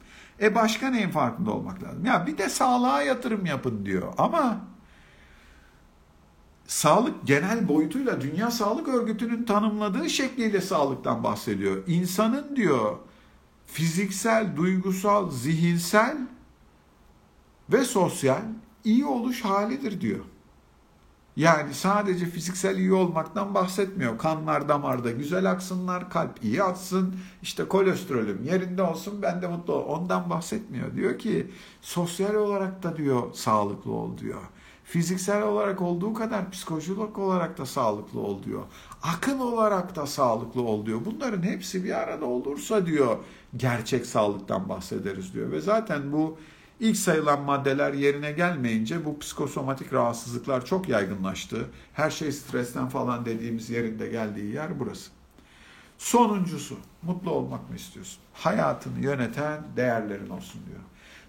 [0.41, 2.05] E başka neyin farkında olmak lazım?
[2.05, 4.13] Ya bir de sağlığa yatırım yapın diyor.
[4.19, 4.61] Ama
[6.67, 11.83] sağlık genel boyutuyla Dünya Sağlık Örgütü'nün tanımladığı şekliyle sağlıktan bahsediyor.
[11.87, 12.97] İnsanın diyor
[13.67, 16.17] fiziksel, duygusal, zihinsel
[17.73, 18.43] ve sosyal
[18.85, 20.25] iyi oluş halidir diyor.
[21.37, 24.19] Yani sadece fiziksel iyi olmaktan bahsetmiyor.
[24.19, 29.85] Kanlar damarda güzel aksınlar, kalp iyi atsın, işte kolesterolüm yerinde olsun ben de mutlu ol.
[29.89, 30.95] Ondan bahsetmiyor.
[30.95, 31.51] Diyor ki
[31.83, 34.41] sosyal olarak da diyor sağlıklı ol diyor.
[34.85, 38.63] Fiziksel olarak olduğu kadar psikolojik olarak da sağlıklı ol diyor.
[39.03, 41.01] Akıl olarak da sağlıklı ol diyor.
[41.05, 43.17] Bunların hepsi bir arada olursa diyor
[43.57, 45.51] gerçek sağlıktan bahsederiz diyor.
[45.51, 46.39] Ve zaten bu
[46.81, 51.67] ilk sayılan maddeler yerine gelmeyince bu psikosomatik rahatsızlıklar çok yaygınlaştı.
[51.93, 55.11] Her şey stresten falan dediğimiz yerinde geldiği yer burası.
[55.99, 58.19] Sonuncusu, mutlu olmak mı istiyorsun?
[58.33, 60.81] Hayatını yöneten değerlerin olsun diyor.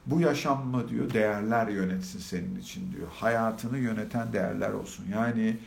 [0.06, 3.08] Bu yaşam mı diyor, değerler yönetsin senin için diyor.
[3.12, 5.06] Hayatını yöneten değerler olsun.
[5.14, 5.58] Yani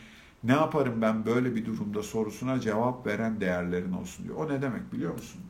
[0.43, 4.35] ne yaparım ben böyle bir durumda sorusuna cevap veren değerlerin olsun diyor.
[4.35, 5.41] O ne demek biliyor musun?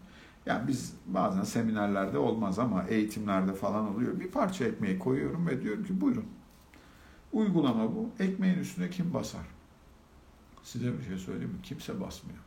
[0.46, 4.20] Yani biz bazen seminerlerde olmaz ama eğitimlerde falan oluyor.
[4.20, 6.26] Bir parça ekmeği koyuyorum ve diyorum ki buyurun.
[7.34, 8.10] Uygulama bu.
[8.20, 9.46] Ekmeğin üstüne kim basar?
[10.64, 11.62] Size bir şey söyleyeyim mi?
[11.64, 12.40] Kimse basmıyor.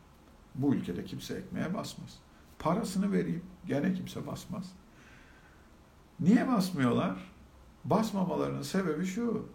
[0.55, 2.19] Bu ülkede kimse ekmeğe basmaz.
[2.59, 3.43] Parasını vereyim.
[3.65, 4.71] Gene kimse basmaz.
[6.19, 7.17] Niye basmıyorlar?
[7.85, 9.49] Basmamalarının sebebi şu.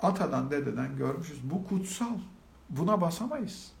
[0.00, 1.50] Atadan dededen görmüşüz.
[1.50, 2.18] Bu kutsal.
[2.70, 3.72] Buna basamayız.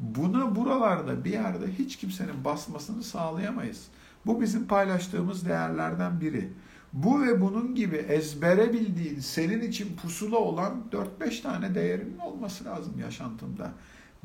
[0.00, 3.86] Buna buralarda bir yerde hiç kimsenin basmasını sağlayamayız.
[4.26, 6.52] Bu bizim paylaştığımız değerlerden biri.
[6.92, 10.72] Bu ve bunun gibi ezbere bildiğin, senin için pusula olan
[11.20, 13.72] 4-5 tane değerinin olması lazım yaşantında.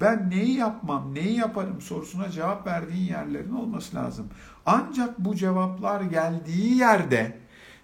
[0.02, 4.28] Ben neyi yapmam, neyi yaparım sorusuna cevap verdiğin yerlerin olması lazım.
[4.66, 7.38] Ancak bu cevaplar geldiği yerde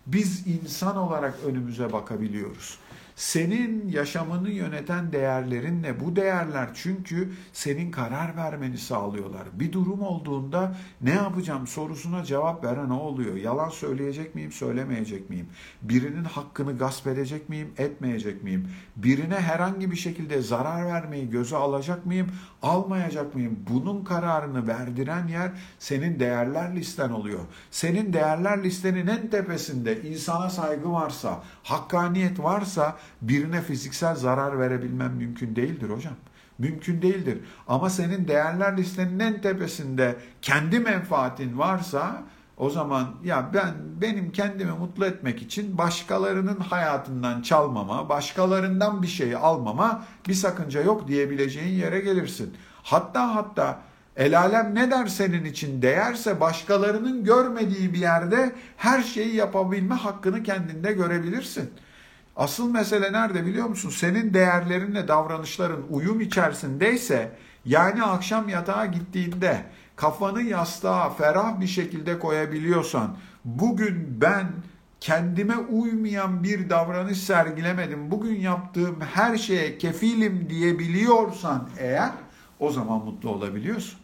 [0.08, 2.80] biz insan olarak önümüze bakabiliyoruz.
[3.16, 6.00] Senin yaşamını yöneten değerlerin ne?
[6.00, 9.44] Bu değerler çünkü senin karar vermeni sağlıyorlar.
[9.54, 13.36] Bir durum olduğunda ne yapacağım sorusuna cevap veren o oluyor.
[13.36, 15.48] Yalan söyleyecek miyim, söylemeyecek miyim?
[15.82, 18.70] Birinin hakkını gasp edecek miyim, etmeyecek miyim?
[18.96, 22.28] Birine herhangi bir şekilde zarar vermeyi göze alacak mıyım,
[22.62, 23.60] almayacak mıyım?
[23.70, 27.40] Bunun kararını verdiren yer senin değerler listen oluyor.
[27.72, 35.56] Senin değerler listenin en tepesinde insana saygı varsa, hakkaniyet varsa birine fiziksel zarar verebilmem mümkün
[35.56, 36.14] değildir hocam.
[36.60, 37.40] Mümkün değildir.
[37.68, 42.24] Ama senin değerler listenin en tepesinde kendi menfaatin varsa
[42.58, 49.38] o zaman ya ben benim kendimi mutlu etmek için başkalarının hayatından çalmama, başkalarından bir şeyi
[49.38, 52.54] almama bir sakınca yok diyebileceğin yere gelirsin.
[52.84, 53.80] Hatta hatta
[54.16, 60.44] El alem ne der senin için değerse başkalarının görmediği bir yerde her şeyi yapabilme hakkını
[60.44, 61.70] kendinde görebilirsin.
[62.36, 63.90] Asıl mesele nerede biliyor musun?
[63.90, 67.32] Senin değerlerinle davranışların uyum içerisindeyse
[67.66, 69.66] yani akşam yatağa gittiğinde
[69.96, 74.52] kafanı yastığa ferah bir şekilde koyabiliyorsan bugün ben
[75.00, 78.12] kendime uymayan bir davranış sergilemedim.
[78.12, 82.12] Bugün yaptığım her şeye kefilim diyebiliyorsan eğer
[82.60, 84.00] o zaman mutlu olabiliyorsun.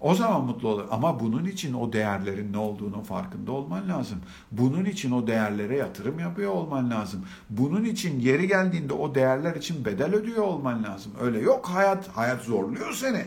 [0.00, 0.84] O zaman mutlu olur.
[0.90, 4.18] Ama bunun için o değerlerin ne olduğunu farkında olman lazım.
[4.52, 7.24] Bunun için o değerlere yatırım yapıyor olman lazım.
[7.50, 11.12] Bunun için yeri geldiğinde o değerler için bedel ödüyor olman lazım.
[11.20, 12.08] Öyle yok hayat.
[12.08, 13.24] Hayat zorluyor seni.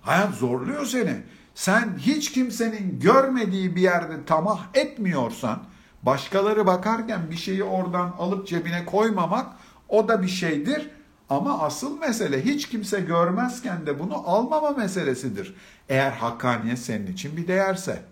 [0.00, 1.16] Hayat zorluyor seni.
[1.54, 5.58] Sen hiç kimsenin görmediği bir yerde tamah etmiyorsan,
[6.02, 9.46] başkaları bakarken bir şeyi oradan alıp cebine koymamak
[9.88, 10.90] o da bir şeydir.
[11.30, 15.54] Ama asıl mesele hiç kimse görmezken de bunu almama meselesidir.
[15.88, 18.02] Eğer hakkaniyet senin için bir değerse.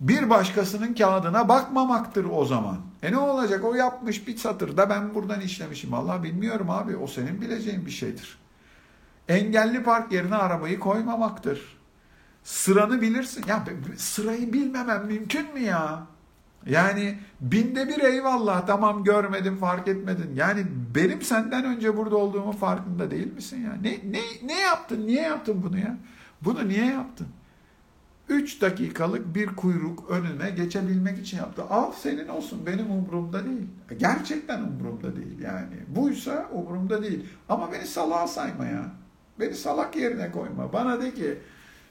[0.00, 2.78] Bir başkasının kağıdına bakmamaktır o zaman.
[3.02, 5.94] E ne olacak o yapmış bir satırda ben buradan işlemişim.
[5.94, 8.38] Allah bilmiyorum abi o senin bileceğin bir şeydir.
[9.28, 11.78] Engelli park yerine arabayı koymamaktır.
[12.44, 13.44] Sıranı bilirsin.
[13.48, 13.64] Ya
[13.96, 16.06] sırayı bilmemem mümkün mü ya?
[16.66, 20.34] Yani binde bir eyvallah tamam görmedin fark etmedin.
[20.34, 23.72] Yani benim senden önce burada olduğumu farkında değil misin ya?
[23.82, 25.06] Ne, ne, ne yaptın?
[25.06, 25.96] Niye yaptın bunu ya?
[26.42, 27.26] Bunu niye yaptın?
[28.28, 31.62] 3 dakikalık bir kuyruk önüne geçebilmek için yaptı.
[31.70, 33.66] Al senin olsun benim umurumda değil.
[33.98, 35.76] Gerçekten umurumda değil yani.
[35.88, 37.26] Buysa umurumda değil.
[37.48, 38.84] Ama beni salağa sayma ya.
[39.40, 40.72] Beni salak yerine koyma.
[40.72, 41.38] Bana de ki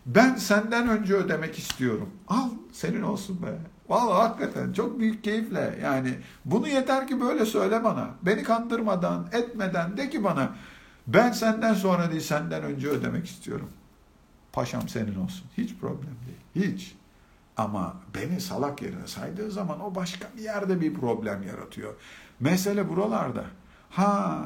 [0.05, 2.09] ben senden önce ödemek istiyorum.
[2.27, 3.57] Al senin olsun be.
[3.91, 6.13] Vallahi hakikaten çok büyük keyifle yani
[6.45, 8.09] bunu yeter ki böyle söyle bana.
[8.21, 10.55] Beni kandırmadan, etmeden de ki bana
[11.07, 13.69] ben senden sonra değil senden önce ödemek istiyorum.
[14.53, 15.45] Paşam senin olsun.
[15.57, 16.67] Hiç problem değil.
[16.67, 16.95] Hiç.
[17.57, 21.93] Ama beni salak yerine saydığı zaman o başka bir yerde bir problem yaratıyor.
[22.39, 23.45] Mesele buralarda.
[23.89, 24.41] Ha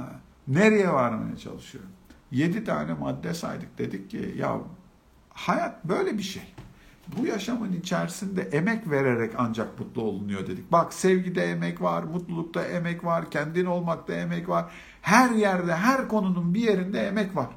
[0.47, 1.91] nereye varmaya çalışıyorum?
[2.31, 3.77] Yedi tane madde saydık.
[3.77, 4.57] Dedik ki ya
[5.33, 6.55] hayat böyle bir şey.
[7.17, 10.71] Bu yaşamın içerisinde emek vererek ancak mutlu olunuyor dedik.
[10.71, 14.65] Bak sevgide emek var, mutlulukta emek var, kendin olmakta emek var.
[15.01, 17.47] Her yerde, her konunun bir yerinde emek var.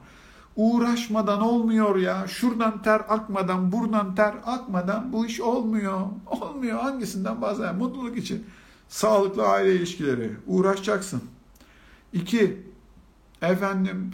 [0.56, 2.26] Uğraşmadan olmuyor ya.
[2.28, 6.00] Şuradan ter akmadan, buradan ter akmadan bu iş olmuyor.
[6.26, 6.78] Olmuyor.
[6.78, 7.78] Hangisinden bahsediyorum?
[7.78, 8.46] Mutluluk için.
[8.88, 11.22] Sağlıklı aile ilişkileri uğraşacaksın.
[12.12, 12.62] İki,
[13.42, 14.12] efendim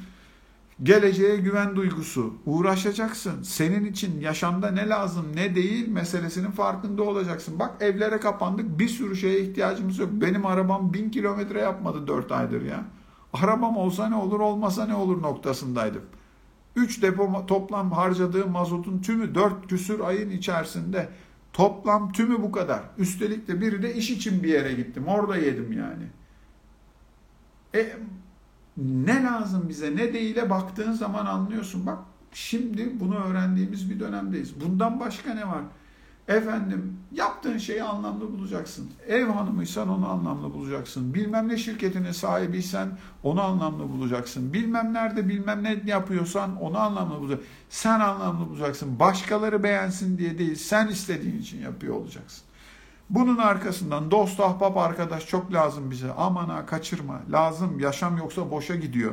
[0.83, 3.43] geleceğe güven duygusu uğraşacaksın.
[3.43, 7.59] Senin için yaşamda ne lazım ne değil meselesinin farkında olacaksın.
[7.59, 10.11] Bak evlere kapandık bir sürü şeye ihtiyacımız yok.
[10.13, 12.85] Benim arabam bin kilometre yapmadı dört aydır ya.
[13.33, 16.03] Arabam olsa ne olur olmasa ne olur noktasındaydım.
[16.77, 21.09] 3 depo toplam harcadığı mazotun tümü 4 küsür ayın içerisinde
[21.53, 22.81] toplam tümü bu kadar.
[22.99, 25.07] Üstelik de biri de iş için bir yere gittim.
[25.07, 26.05] Orada yedim yani.
[27.75, 27.97] E,
[28.77, 31.87] ne lazım bize ne değile baktığın zaman anlıyorsun.
[31.87, 31.99] Bak
[32.33, 34.61] şimdi bunu öğrendiğimiz bir dönemdeyiz.
[34.61, 35.63] Bundan başka ne var?
[36.29, 38.91] Efendim yaptığın şeyi anlamlı bulacaksın.
[39.07, 41.15] Ev hanımıysan onu anlamlı bulacaksın.
[41.15, 42.89] Bilmem ne şirketinin sahibiysen
[43.23, 44.53] onu anlamlı bulacaksın.
[44.53, 47.47] Bilmem nerede bilmem ne yapıyorsan onu anlamlı bulacaksın.
[47.69, 48.99] Sen anlamlı bulacaksın.
[48.99, 52.44] Başkaları beğensin diye değil sen istediğin için yapıyor olacaksın.
[53.11, 56.13] Bunun arkasından dost, ahbap, arkadaş çok lazım bize.
[56.13, 57.21] Aman ha kaçırma.
[57.31, 57.81] Lazım.
[57.81, 59.13] Yaşam yoksa boşa gidiyor.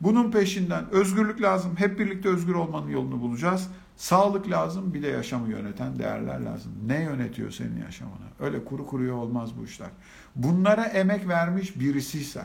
[0.00, 1.76] Bunun peşinden özgürlük lazım.
[1.76, 3.70] Hep birlikte özgür olmanın yolunu bulacağız.
[3.96, 4.94] Sağlık lazım.
[4.94, 6.72] Bir de yaşamı yöneten değerler lazım.
[6.86, 8.28] Ne yönetiyor senin yaşamını?
[8.40, 9.88] Öyle kuru kuruya olmaz bu işler.
[10.36, 12.42] Bunlara emek vermiş birisiyse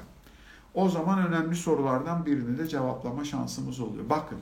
[0.74, 4.10] o zaman önemli sorulardan birini de cevaplama şansımız oluyor.
[4.10, 4.38] Bakın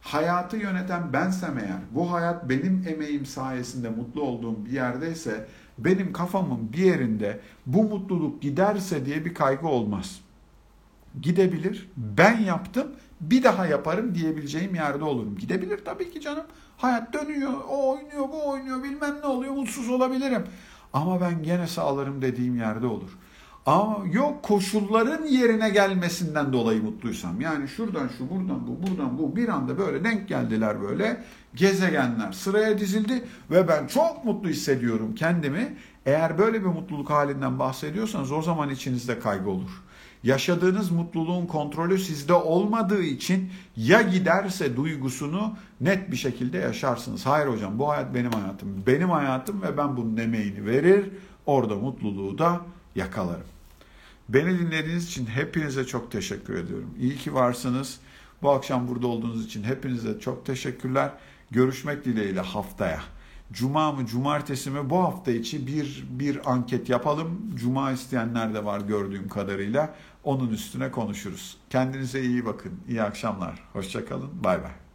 [0.00, 5.46] hayatı yöneten bensem eğer bu hayat benim emeğim sayesinde mutlu olduğum bir yerdeyse
[5.78, 10.20] benim kafamın bir yerinde bu mutluluk giderse diye bir kaygı olmaz.
[11.22, 11.88] Gidebilir.
[11.96, 12.86] Ben yaptım
[13.20, 15.36] bir daha yaparım diyebileceğim yerde olurum.
[15.38, 16.44] Gidebilir tabii ki canım.
[16.76, 20.44] Hayat dönüyor, o oynuyor, bu oynuyor, bilmem ne oluyor, mutsuz olabilirim.
[20.92, 23.18] Ama ben gene sağlarım dediğim yerde olur.
[23.66, 27.40] Ama yok koşulların yerine gelmesinden dolayı mutluysam.
[27.40, 31.24] Yani şuradan şu, buradan bu, buradan bu bir anda böyle denk geldiler böyle.
[31.54, 35.76] Gezegenler sıraya dizildi ve ben çok mutlu hissediyorum kendimi.
[36.06, 39.82] Eğer böyle bir mutluluk halinden bahsediyorsanız o zaman içinizde kaygı olur.
[40.22, 47.26] Yaşadığınız mutluluğun kontrolü sizde olmadığı için ya giderse duygusunu net bir şekilde yaşarsınız.
[47.26, 48.68] Hayır hocam bu hayat benim hayatım.
[48.86, 51.10] Benim hayatım ve ben bunun emeğini verir.
[51.46, 52.60] Orada mutluluğu da
[52.94, 53.55] yakalarım.
[54.28, 56.94] Beni dinlediğiniz için hepinize çok teşekkür ediyorum.
[56.98, 58.00] İyi ki varsınız.
[58.42, 61.10] Bu akşam burada olduğunuz için hepinize çok teşekkürler.
[61.50, 63.00] Görüşmek dileğiyle haftaya.
[63.52, 67.52] Cuma mı cumartesi mi bu hafta içi bir bir anket yapalım.
[67.54, 69.94] Cuma isteyenler de var gördüğüm kadarıyla.
[70.24, 71.56] Onun üstüne konuşuruz.
[71.70, 72.72] Kendinize iyi bakın.
[72.88, 73.60] İyi akşamlar.
[73.72, 74.44] Hoşçakalın.
[74.44, 74.85] Bay bay.